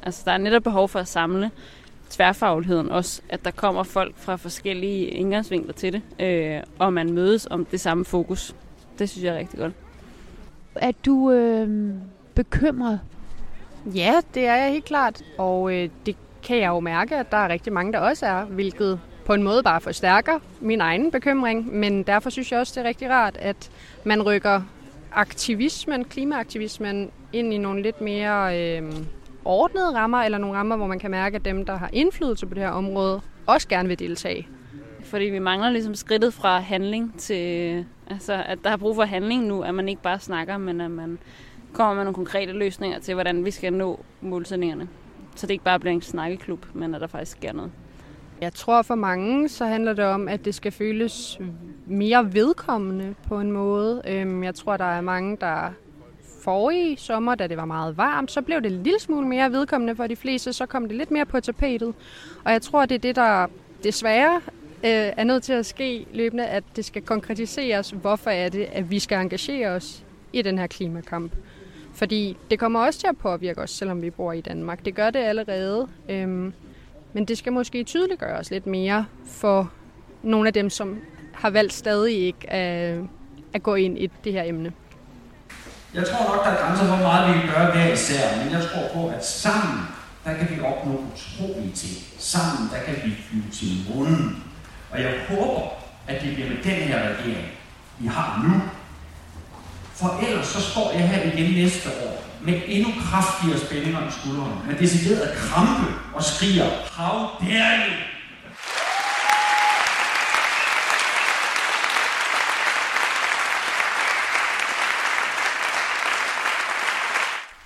Altså, 0.03 0.23
der 0.25 0.33
er 0.33 0.39
netop 0.39 0.63
behov 0.63 0.89
for 0.89 0.99
at 0.99 1.09
samle 1.09 1.51
tværfagligheden 2.11 2.91
også, 2.91 3.23
at 3.29 3.45
der 3.45 3.51
kommer 3.51 3.83
folk 3.83 4.15
fra 4.17 4.37
forskellige 4.37 5.07
indgangsvinkler 5.07 5.73
til 5.73 5.93
det, 5.93 6.03
øh, 6.21 6.63
og 6.79 6.93
man 6.93 7.13
mødes 7.13 7.49
om 7.51 7.65
det 7.65 7.81
samme 7.81 8.05
fokus. 8.05 8.55
Det 8.99 9.11
synes 9.11 9.25
jeg 9.25 9.35
er 9.35 9.39
rigtig 9.39 9.59
godt. 9.59 9.73
Er 10.75 10.93
du 11.07 11.31
øh, 11.31 11.95
bekymret? 12.35 13.01
Ja, 13.95 14.21
det 14.35 14.47
er 14.47 14.57
jeg 14.57 14.73
helt 14.73 14.85
klart, 14.85 15.23
og 15.39 15.75
øh, 15.75 15.89
det 16.07 16.17
kan 16.43 16.59
jeg 16.59 16.69
jo 16.69 16.81
mærke, 16.81 17.17
at 17.17 17.31
der 17.31 17.37
er 17.37 17.49
rigtig 17.49 17.73
mange, 17.73 17.93
der 17.93 17.99
også 17.99 18.27
er, 18.27 18.45
hvilket 18.45 19.01
på 19.25 19.35
en 19.35 19.43
måde 19.43 19.63
bare 19.63 19.81
forstærker 19.81 20.39
min 20.61 20.81
egen 20.81 21.11
bekymring, 21.11 21.77
men 21.77 22.03
derfor 22.03 22.31
synes 22.31 22.53
jeg 22.53 22.61
også, 22.61 22.73
det 22.77 22.85
er 22.85 22.89
rigtig 22.89 23.11
rart, 23.11 23.37
at 23.37 23.71
man 24.05 24.23
rykker 24.23 24.63
aktivismen, 25.13 26.05
klimaaktivismen, 26.05 27.11
ind 27.33 27.55
i 27.55 27.59
nogle 27.59 27.83
lidt 27.83 28.01
mere 28.01 28.59
øh, 28.59 28.93
ordnede 29.45 29.95
rammer, 29.95 30.19
eller 30.19 30.39
nogle 30.39 30.59
rammer, 30.59 30.77
hvor 30.77 30.87
man 30.87 30.99
kan 30.99 31.11
mærke, 31.11 31.37
at 31.37 31.45
dem, 31.45 31.65
der 31.65 31.77
har 31.77 31.91
indflydelse 31.93 32.47
på 32.47 32.55
det 32.55 32.63
her 32.63 32.71
område, 32.71 33.21
også 33.47 33.69
gerne 33.69 33.89
vil 33.89 33.99
deltage. 33.99 34.49
Fordi 35.05 35.25
vi 35.25 35.39
mangler 35.39 35.71
ligesom 35.71 35.95
skridtet 35.95 36.35
fra 36.35 36.59
handling 36.59 37.19
til, 37.19 37.85
altså 38.11 38.43
at 38.47 38.59
der 38.65 38.71
er 38.71 38.77
brug 38.77 38.95
for 38.95 39.05
handling 39.05 39.47
nu, 39.47 39.63
at 39.63 39.75
man 39.75 39.89
ikke 39.89 40.03
bare 40.03 40.19
snakker, 40.19 40.59
men 40.59 40.81
at 40.81 40.91
man 40.91 41.19
kommer 41.73 41.95
med 41.95 42.05
nogle 42.05 42.15
konkrete 42.15 42.53
løsninger 42.53 42.99
til, 42.99 43.15
hvordan 43.15 43.45
vi 43.45 43.51
skal 43.51 43.73
nå 43.73 44.01
målsætningerne. 44.21 44.89
Så 45.41 45.47
det 45.47 45.53
ikke 45.53 45.65
bare 45.65 45.81
bliver 45.81 45.95
en 45.95 46.03
snakkeklub, 46.03 46.67
men 46.75 46.95
at 46.95 47.01
der 47.01 47.07
faktisk 47.07 47.33
sker 47.33 47.53
noget. 47.53 47.71
Jeg 48.41 48.53
tror 48.53 48.83
for 48.83 48.95
mange, 48.95 49.49
så 49.49 49.67
handler 49.67 49.93
det 49.93 50.05
om, 50.05 50.29
at 50.29 50.45
det 50.45 50.55
skal 50.55 50.73
føles 50.73 51.41
mere 51.87 52.35
vedkommende 52.35 53.15
på 53.29 53.41
en 53.41 53.53
måde. 53.53 54.03
Øhm, 54.07 54.45
jeg 54.45 54.55
tror, 54.55 54.77
der 54.77 54.85
er 54.85 55.01
mange, 55.01 55.37
der 55.41 55.71
forrige 56.45 56.97
sommer, 56.97 57.35
da 57.35 57.47
det 57.47 57.57
var 57.57 57.65
meget 57.65 57.97
varmt, 57.97 58.31
så 58.31 58.43
blev 58.43 58.63
det 58.63 58.73
en 58.73 58.83
lille 58.83 59.01
smule 59.01 59.29
mere 59.29 59.53
vedkommende 59.53 59.97
for 59.97 60.07
de 60.07 60.17
fleste, 60.17 60.53
så 60.53 60.67
kom 60.67 60.89
det 60.89 60.97
lidt 60.97 61.11
mere 61.11 61.27
på 61.27 61.41
tapetet. 61.41 61.95
Og 62.45 62.53
jeg 62.53 62.63
tror, 62.63 62.87
det 62.87 62.95
er 62.95 62.99
det, 62.99 63.17
der 63.17 63.47
desværre 63.85 64.37
øh, 64.85 65.13
er 65.17 65.25
nødt 65.25 65.43
til 65.43 65.53
at 65.53 65.67
ske 65.67 66.07
løbende, 66.13 66.47
at 66.47 66.65
det 66.77 66.85
skal 66.85 67.03
konkretiseres, 67.03 67.91
hvorfor 67.91 68.31
er 68.31 68.49
det, 68.49 68.69
at 68.73 68.91
vi 68.91 68.99
skal 68.99 69.19
engagere 69.19 69.69
os 69.69 70.05
i 70.33 70.43
den 70.43 70.59
her 70.59 70.67
klimakamp. 70.67 71.33
Fordi 71.95 72.37
det 72.51 72.59
kommer 72.59 72.81
også 72.81 73.01
til 73.01 73.07
at 73.07 73.17
påvirke 73.17 73.61
os, 73.61 73.71
selvom 73.71 74.03
vi 74.03 74.11
bor 74.11 74.33
i 74.33 74.41
Danmark. 74.41 74.85
Det 74.85 74.95
gør 74.95 75.11
det 75.11 75.19
allerede. 75.19 75.89
Øhm, 76.09 76.53
men 77.13 77.25
det 77.25 77.39
skal 77.39 77.53
måske 77.53 77.85
tydeliggøres 77.85 78.51
lidt 78.51 78.67
mere 78.67 79.07
for 79.27 79.73
nogle 80.23 80.47
af 80.47 80.53
dem, 80.53 80.71
som 80.71 80.99
har 81.33 81.51
valgt 81.51 81.73
stadig 81.73 82.27
ikke 82.27 82.51
at, 82.51 82.99
at 83.53 83.63
gå 83.63 83.75
ind 83.75 83.99
i 83.99 84.11
det 84.25 84.33
her 84.33 84.43
emne. 84.43 84.73
Jeg 85.95 86.07
tror 86.07 86.37
nok, 86.37 86.45
der 86.45 86.51
er 86.51 86.67
grænser 86.67 86.85
for, 86.85 86.97
hvor 86.97 87.07
meget 87.07 87.35
vi 87.35 87.41
kan 87.41 87.49
gøre 87.55 87.73
hver 87.73 87.93
især, 87.93 88.45
men 88.45 88.53
jeg 88.53 88.63
tror 88.63 88.83
på, 88.95 89.09
at 89.09 89.25
sammen, 89.27 89.79
der 90.25 90.35
kan 90.35 90.57
vi 90.57 90.61
opnå 90.61 90.93
utrolige 90.93 91.73
ting. 91.73 91.97
Sammen, 92.19 92.71
der 92.73 92.81
kan 92.87 92.95
vi 93.05 93.15
flyve 93.29 93.51
til 93.53 93.69
munden. 93.95 94.43
Og 94.91 95.01
jeg 95.01 95.13
håber, 95.29 95.63
at 96.09 96.23
det 96.23 96.35
bliver 96.35 96.49
med 96.49 96.57
den 96.57 96.73
her 96.73 97.09
regering, 97.09 97.47
vi 97.99 98.07
har 98.07 98.43
nu. 98.49 98.61
For 100.01 100.27
ellers 100.27 100.47
så 100.47 100.61
står 100.71 100.93
jeg 100.93 101.09
her 101.09 101.33
igen 101.33 101.55
næste 101.55 101.89
år 101.89 102.25
med 102.43 102.63
endnu 102.67 102.93
kraftigere 103.01 103.59
spændinger 103.59 104.09
i 104.09 104.11
skuldrene, 104.11 104.67
med 104.67 104.75
decideret 104.79 105.37
krampe 105.37 105.93
og 106.15 106.23
skriger, 106.23 106.65
how 106.97 107.29
dare 107.41 107.79
you! 107.89 107.97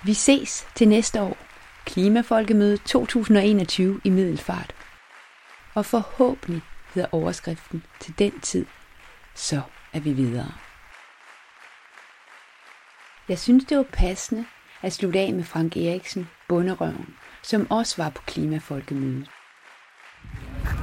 Vi 0.03 0.13
ses 0.13 0.67
til 0.75 0.87
næste 0.87 1.21
år. 1.21 1.37
Klimafolkemøde 1.85 2.77
2021 2.77 4.01
i 4.03 4.09
Middelfart. 4.09 4.75
Og 5.73 5.85
forhåbentlig 5.85 6.61
hedder 6.93 7.09
overskriften 7.11 7.83
til 7.99 8.19
den 8.19 8.39
tid, 8.39 8.65
så 9.35 9.61
er 9.93 9.99
vi 9.99 10.13
videre. 10.13 10.64
Jeg 13.29 13.39
synes, 13.39 13.63
det 13.65 13.77
var 13.77 13.85
passende 13.93 14.45
at 14.81 14.93
slutte 14.93 15.19
af 15.19 15.33
med 15.33 15.43
Frank 15.43 15.77
Eriksen, 15.77 16.29
Bunderøven, 16.49 17.07
som 17.43 17.67
også 17.71 17.95
var 17.97 18.09
på 18.09 18.21
Klimafolkemødet. 18.27 19.27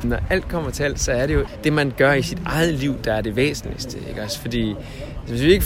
Når 0.05 0.19
alt 0.31 0.49
kommer 0.49 0.71
til 0.71 0.83
alt, 0.83 1.01
så 1.01 1.13
er 1.13 1.27
det 1.27 1.35
jo 1.35 1.47
det, 1.65 1.73
man 1.73 1.93
gør 1.97 2.13
i 2.13 2.23
sit 2.23 2.39
eget 2.47 2.75
liv, 2.75 2.95
der 3.05 3.13
er 3.13 3.21
det 3.21 3.37
væsentligste. 3.37 3.99
Ikke? 4.09 4.23
Også 4.23 4.41
fordi 4.41 4.75
hvis 5.29 5.43
vi 5.43 5.53
ikke 5.53 5.65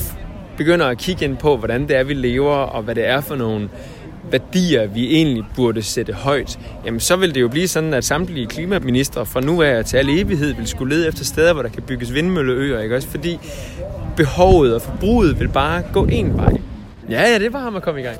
begynder 0.56 0.86
at 0.86 0.98
kigge 0.98 1.24
ind 1.24 1.36
på, 1.36 1.56
hvordan 1.56 1.88
det 1.88 1.96
er, 1.96 2.04
vi 2.04 2.14
lever, 2.14 2.54
og 2.54 2.82
hvad 2.82 2.94
det 2.94 3.06
er 3.06 3.20
for 3.20 3.36
nogle 3.36 3.70
værdier, 4.30 4.86
vi 4.86 5.14
egentlig 5.14 5.44
burde 5.56 5.82
sætte 5.82 6.12
højt, 6.12 6.58
jamen 6.84 7.00
så 7.00 7.16
vil 7.16 7.34
det 7.34 7.40
jo 7.40 7.48
blive 7.48 7.68
sådan, 7.68 7.94
at 7.94 8.04
samtlige 8.04 8.46
klimaministre 8.46 9.26
fra 9.26 9.40
nu 9.40 9.62
af 9.62 9.84
til 9.84 9.96
al 9.96 10.08
evighed 10.08 10.54
vil 10.54 10.66
skulle 10.66 10.94
lede 10.94 11.08
efter 11.08 11.24
steder, 11.24 11.52
hvor 11.52 11.62
der 11.62 11.68
kan 11.68 11.82
bygges 11.82 12.14
vindmølleøer, 12.14 12.80
ikke 12.80 12.96
også? 12.96 13.08
Fordi 13.08 13.38
behovet 14.16 14.74
og 14.74 14.82
forbruget 14.82 15.40
vil 15.40 15.48
bare 15.48 15.82
gå 15.92 16.04
en 16.04 16.36
vej. 16.36 16.52
Ja, 17.08 17.22
ja, 17.28 17.38
det 17.38 17.52
var 17.52 17.58
ham 17.60 17.76
at 17.76 17.82
komme 17.82 18.00
i 18.00 18.02
gang. 18.02 18.18